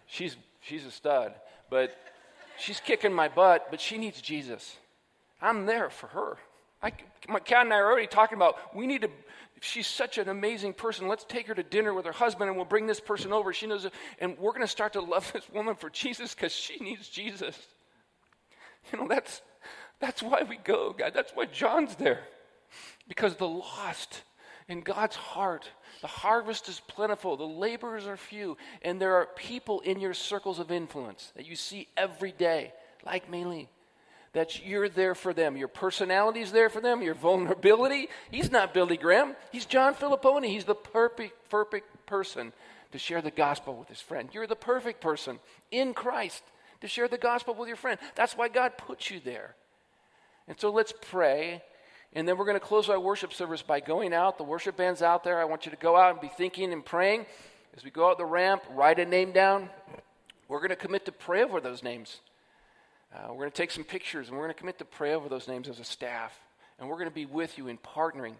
She's, 0.06 0.38
she's 0.62 0.86
a 0.86 0.91
stud, 0.91 1.34
but 1.70 1.96
she's 2.58 2.80
kicking 2.80 3.13
my 3.13 3.28
butt, 3.28 3.67
but 3.70 3.82
she 3.82 3.98
needs 3.98 4.22
Jesus. 4.22 4.78
I'm 5.41 5.65
there 5.65 5.89
for 5.89 6.08
her. 6.08 6.38
I, 6.82 6.92
my 7.28 7.40
cat 7.40 7.66
and 7.66 7.74
I 7.74 7.78
are 7.78 7.92
already 7.92 8.08
talking 8.08 8.36
about 8.38 8.76
we 8.76 8.88
need 8.88 9.02
to. 9.02 9.10
She's 9.60 9.88
such 9.88 10.20
an 10.20 10.30
amazing 10.30 10.74
person. 10.74 11.08
Let's 11.08 11.24
take 11.24 11.48
her 11.48 11.56
to 11.56 11.63
dinner 11.63 11.92
with 11.92 12.06
her 12.06 12.12
husband, 12.12 12.48
and 12.50 12.56
we'll 12.56 12.66
bring 12.66 12.86
this 12.86 13.00
person 13.00 13.34
over. 13.34 13.52
She 13.54 13.66
knows, 13.66 13.88
and 14.20 14.38
we're 14.38 14.52
going 14.52 14.62
to 14.62 14.68
start 14.68 14.94
to 14.94 15.02
love 15.02 15.32
this 15.34 15.50
woman 15.50 15.76
for 15.76 15.90
Jesus 15.90 16.36
because 16.36 16.52
she 16.52 16.78
needs 16.78 17.10
Jesus. 17.10 17.58
You 18.92 19.00
know, 19.00 19.08
that's 19.08 19.42
that's 20.00 20.22
why 20.22 20.44
we 20.44 20.58
go, 20.58 20.94
God. 20.94 21.13
That's 21.13 21.32
why 21.32 21.46
John's 21.46 21.96
there, 21.96 22.22
because 23.08 23.36
the 23.36 23.48
lost 23.48 24.22
in 24.70 24.82
God's 24.82 25.16
heart 25.16 25.70
the 26.02 26.08
harvest 26.08 26.70
is 26.70 26.80
plentiful, 26.88 27.38
the 27.38 27.44
laborers 27.44 28.06
are 28.06 28.18
few, 28.18 28.58
and 28.82 29.02
there 29.02 29.16
are 29.16 29.26
people 29.36 29.80
in 29.82 30.00
your 30.00 30.13
circles 30.13 30.60
of 30.60 30.72
influence 30.72 31.32
that 31.36 31.48
you 31.48 31.56
see 31.56 31.88
every 31.98 32.32
day, 32.32 32.74
like 33.06 33.30
Mei 33.30 33.68
that 34.38 34.63
you're 34.63 34.88
there 34.88 35.15
for 35.15 35.34
them. 35.34 35.58
Your 35.58 35.67
personality 35.67 36.41
is 36.41 36.52
there 36.52 36.69
for 36.69 36.80
them, 36.80 37.02
your 37.02 37.15
vulnerability. 37.15 38.08
He's 38.30 38.52
not 38.52 38.71
Billy 38.71 38.95
Graham, 38.95 39.36
he's 39.52 39.65
John 39.65 39.95
Filipponi. 39.95 40.45
He's 40.45 40.65
the 40.65 40.76
perfect, 40.76 41.50
perfect 41.50 42.06
person 42.06 42.54
to 42.91 43.00
share 43.00 43.23
the 43.23 43.32
gospel 43.32 43.76
with 43.76 43.88
his 43.88 44.00
friend. 44.00 44.30
You're 44.32 44.45
the 44.45 44.56
perfect 44.56 45.02
person 45.02 45.39
in 45.71 45.95
Christ 45.95 46.43
to 46.82 46.88
share 46.88 47.08
the 47.08 47.17
gospel 47.17 47.56
with 47.56 47.67
your 47.67 47.78
friend. 47.78 48.00
That's 48.13 48.38
why 48.38 48.47
God 48.47 48.78
put 48.78 49.10
you 49.10 49.19
there. 49.19 49.56
And 50.47 50.60
so 50.60 50.69
let's 50.69 50.93
pray 51.02 51.63
and 52.13 52.28
then 52.28 52.38
we're 52.38 52.45
going 52.45 52.60
to 52.60 52.65
close 52.65 52.89
our 52.89 53.00
worship 53.00 53.34
service 53.34 53.63
by 53.63 53.80
going 53.80 54.13
out. 54.13 54.38
The 54.38 54.43
worship 54.43 54.78
band's 54.78 55.02
out 55.02 55.23
there. 55.23 55.39
I 55.39 55.45
want 55.45 55.65
you 55.65 55.71
to 55.71 55.78
go 55.78 55.97
out 55.97 56.12
and 56.12 56.21
be 56.21 56.30
thinking 56.30 56.71
and 56.73 56.86
praying. 56.86 57.26
As 57.76 57.84
we 57.84 57.89
go 57.89 58.10
out 58.10 58.19
the 58.19 58.26
ramp, 58.26 58.62
write 58.69 59.00
a 59.00 59.06
name 59.06 59.32
down. 59.32 59.69
We're 60.47 60.60
going 60.60 60.69
to 60.69 60.76
commit 60.76 61.06
to 61.06 61.12
pray 61.12 61.43
over 61.43 61.60
those 61.60 61.82
names. 61.82 62.21
Uh, 63.13 63.28
we're 63.30 63.39
going 63.39 63.52
to 63.52 63.58
take 63.58 63.72
some 63.72 63.84
pictures 63.84 64.28
and 64.28 64.38
we're 64.38 64.43
going 64.43 64.54
to 64.54 64.60
commit 64.60 64.78
to 64.80 64.86
pray 64.86 65.13
over 65.13 65.30
those 65.30 65.48
names 65.48 65.70
as 65.70 65.80
a 65.80 65.84
staff. 65.84 66.38
And 66.80 66.88
we're 66.88 66.96
going 66.96 67.10
to 67.10 67.15
be 67.15 67.26
with 67.26 67.58
you 67.58 67.67
in 67.67 67.78
partnering. 67.78 68.36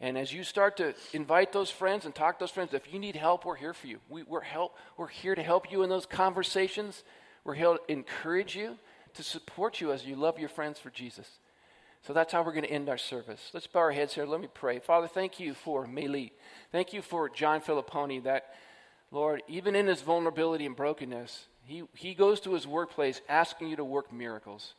And 0.00 0.16
as 0.16 0.32
you 0.32 0.44
start 0.44 0.76
to 0.76 0.94
invite 1.12 1.52
those 1.52 1.70
friends 1.70 2.04
and 2.04 2.14
talk 2.14 2.38
to 2.38 2.44
those 2.44 2.50
friends, 2.50 2.72
if 2.72 2.92
you 2.92 2.98
need 2.98 3.16
help, 3.16 3.44
we're 3.44 3.56
here 3.56 3.74
for 3.74 3.88
you. 3.88 3.98
We, 4.08 4.22
are 4.30 4.40
help, 4.40 4.76
we're 4.96 5.08
here 5.08 5.34
to 5.34 5.42
help 5.42 5.72
you 5.72 5.82
in 5.82 5.90
those 5.90 6.06
conversations. 6.06 7.02
We're 7.44 7.54
here 7.54 7.76
to 7.76 7.92
encourage 7.92 8.54
you, 8.54 8.78
to 9.14 9.22
support 9.22 9.80
you 9.80 9.92
as 9.92 10.06
you 10.06 10.14
love 10.14 10.38
your 10.38 10.48
friends 10.48 10.78
for 10.78 10.90
Jesus. 10.90 11.28
So 12.06 12.12
that's 12.12 12.32
how 12.32 12.42
we're 12.42 12.52
going 12.52 12.64
to 12.64 12.70
end 12.70 12.88
our 12.88 12.96
service. 12.96 13.50
Let's 13.52 13.66
bow 13.66 13.80
our 13.80 13.90
heads 13.90 14.14
here. 14.14 14.24
Let 14.24 14.40
me 14.40 14.48
pray. 14.52 14.78
Father, 14.78 15.08
thank 15.08 15.40
you 15.40 15.52
for 15.52 15.86
Li. 15.86 16.32
Thank 16.70 16.92
you 16.92 17.02
for 17.02 17.28
John 17.28 17.60
Filipponi 17.60 18.22
that, 18.22 18.54
Lord, 19.10 19.42
even 19.48 19.74
in 19.74 19.88
his 19.88 20.00
vulnerability 20.02 20.64
and 20.64 20.76
brokenness, 20.76 21.46
he, 21.68 21.84
he 21.94 22.14
goes 22.14 22.40
to 22.40 22.54
his 22.54 22.66
workplace 22.66 23.20
asking 23.28 23.68
you 23.68 23.76
to 23.76 23.84
work 23.84 24.12
miracles, 24.12 24.74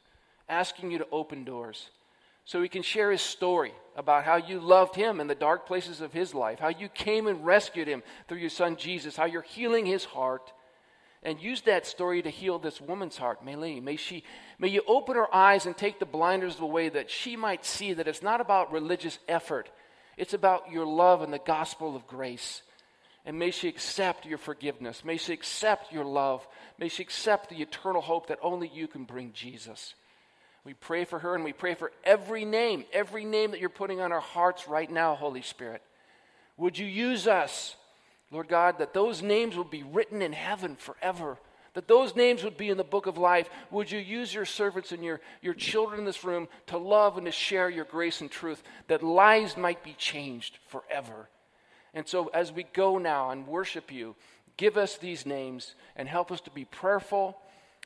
asking 0.47 0.91
you 0.91 0.97
to 0.97 1.07
open 1.11 1.43
doors 1.43 1.89
so 2.45 2.61
he 2.61 2.69
can 2.69 2.81
share 2.81 3.11
his 3.11 3.21
story 3.21 3.73
about 3.95 4.23
how 4.23 4.37
you 4.37 4.59
loved 4.59 4.95
him 4.95 5.19
in 5.19 5.27
the 5.27 5.35
dark 5.35 5.67
places 5.67 6.01
of 6.01 6.11
his 6.11 6.33
life, 6.33 6.57
how 6.57 6.69
you 6.69 6.89
came 6.89 7.27
and 7.27 7.45
rescued 7.45 7.87
him 7.87 8.01
through 8.27 8.39
your 8.39 8.49
son 8.49 8.75
Jesus, 8.75 9.15
how 9.15 9.25
you're 9.25 9.43
healing 9.43 9.85
his 9.85 10.03
heart 10.03 10.51
and 11.21 11.41
use 11.41 11.61
that 11.61 11.85
story 11.85 12.21
to 12.21 12.29
heal 12.29 12.59
this 12.59 12.79
woman's 12.79 13.17
heart, 13.17 13.43
Mei 13.43 13.79
May, 13.79 13.97
she, 13.97 14.23
may 14.57 14.69
you 14.69 14.81
open 14.87 15.15
her 15.15 15.33
eyes 15.33 15.65
and 15.65 15.75
take 15.75 15.99
the 15.99 16.05
blinders 16.05 16.59
away 16.59 16.89
that 16.89 17.11
she 17.11 17.35
might 17.35 17.65
see 17.65 17.93
that 17.93 18.07
it's 18.07 18.23
not 18.23 18.41
about 18.41 18.71
religious 18.71 19.19
effort, 19.27 19.69
it's 20.17 20.33
about 20.33 20.71
your 20.71 20.85
love 20.85 21.21
and 21.21 21.33
the 21.33 21.39
gospel 21.39 21.95
of 21.95 22.07
grace. 22.07 22.61
And 23.25 23.37
may 23.37 23.51
she 23.51 23.67
accept 23.67 24.25
your 24.25 24.37
forgiveness. 24.37 25.03
May 25.03 25.17
she 25.17 25.33
accept 25.33 25.91
your 25.93 26.05
love. 26.05 26.47
May 26.79 26.87
she 26.87 27.03
accept 27.03 27.49
the 27.49 27.61
eternal 27.61 28.01
hope 28.01 28.27
that 28.27 28.39
only 28.41 28.69
you 28.73 28.87
can 28.87 29.03
bring 29.03 29.33
Jesus. 29.33 29.95
We 30.63 30.73
pray 30.73 31.03
for 31.03 31.19
her 31.19 31.35
and 31.35 31.43
we 31.43 31.51
pray 31.51 31.75
for 31.75 31.91
every 32.03 32.45
name, 32.45 32.85
every 32.93 33.25
name 33.25 33.51
that 33.51 33.59
you're 33.59 33.69
putting 33.69 33.99
on 33.99 34.11
our 34.11 34.21
hearts 34.21 34.67
right 34.67 34.89
now, 34.89 35.15
Holy 35.15 35.41
Spirit. 35.41 35.81
Would 36.57 36.77
you 36.77 36.85
use 36.85 37.27
us? 37.27 37.75
Lord 38.31 38.47
God, 38.47 38.77
that 38.77 38.93
those 38.93 39.21
names 39.21 39.57
would 39.57 39.71
be 39.71 39.83
written 39.83 40.21
in 40.21 40.33
heaven 40.33 40.75
forever, 40.75 41.37
that 41.73 41.87
those 41.87 42.15
names 42.15 42.43
would 42.43 42.57
be 42.57 42.69
in 42.69 42.77
the 42.77 42.83
book 42.83 43.07
of 43.07 43.17
life. 43.17 43.49
Would 43.71 43.91
you 43.91 43.99
use 43.99 44.33
your 44.33 44.45
servants 44.45 44.91
and 44.91 45.03
your, 45.03 45.19
your 45.41 45.55
children 45.55 45.99
in 45.99 46.05
this 46.05 46.23
room 46.23 46.47
to 46.67 46.77
love 46.77 47.17
and 47.17 47.25
to 47.25 47.31
share 47.31 47.69
your 47.69 47.85
grace 47.85 48.21
and 48.21 48.29
truth, 48.29 48.61
that 48.87 49.03
lives 49.03 49.57
might 49.57 49.83
be 49.83 49.93
changed 49.93 50.59
forever? 50.67 51.27
And 51.93 52.07
so, 52.07 52.27
as 52.27 52.51
we 52.51 52.63
go 52.63 52.99
now 52.99 53.31
and 53.31 53.47
worship 53.47 53.91
you, 53.91 54.15
give 54.59 54.77
us 54.77 54.97
these 54.97 55.25
names 55.25 55.73
and 55.95 56.09
help 56.09 56.33
us 56.33 56.41
to 56.41 56.51
be 56.51 56.65
prayerful. 56.65 57.37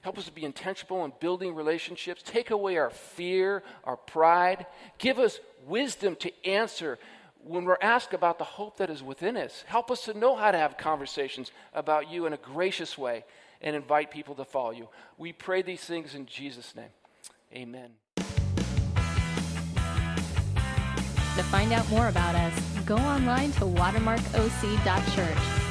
Help 0.02 0.18
us 0.18 0.26
to 0.26 0.32
be 0.32 0.44
intentional 0.44 1.06
in 1.06 1.14
building 1.20 1.54
relationships. 1.54 2.24
Take 2.26 2.50
away 2.50 2.78
our 2.78 2.90
fear, 2.90 3.62
our 3.84 3.96
pride. 3.96 4.66
Give 4.98 5.20
us 5.20 5.40
wisdom 5.68 6.16
to 6.18 6.32
answer 6.46 6.98
when 7.46 7.66
we're 7.66 7.78
asked 7.82 8.14
about 8.14 8.38
the 8.40 8.44
hope 8.44 8.78
that 8.78 8.90
is 8.90 9.04
within 9.04 9.36
us, 9.38 9.66
help 9.68 9.92
us 9.92 10.06
to 10.06 10.14
know 10.18 10.34
how 10.34 10.50
to 10.50 10.58
have 10.58 10.78
conversations 10.78 11.52
about 11.74 12.10
you 12.10 12.26
in 12.26 12.32
a 12.32 12.38
gracious 12.38 12.98
way 12.98 13.26
and 13.62 13.76
invite 13.76 14.12
people 14.12 14.34
to 14.36 14.46
follow 14.46 14.72
you. 14.72 14.88
We 15.18 15.34
pray 15.34 15.62
these 15.62 15.82
things 15.82 16.16
in 16.16 16.26
Jesus' 16.26 16.74
name. 16.74 16.88
Amen. 17.54 17.90
To 21.36 21.44
find 21.50 21.74
out 21.74 21.90
more 21.90 22.08
about 22.08 22.36
us, 22.36 22.58
go 22.86 22.96
online 22.96 23.52
to 23.54 23.66
watermarkoc.church. 23.66 25.63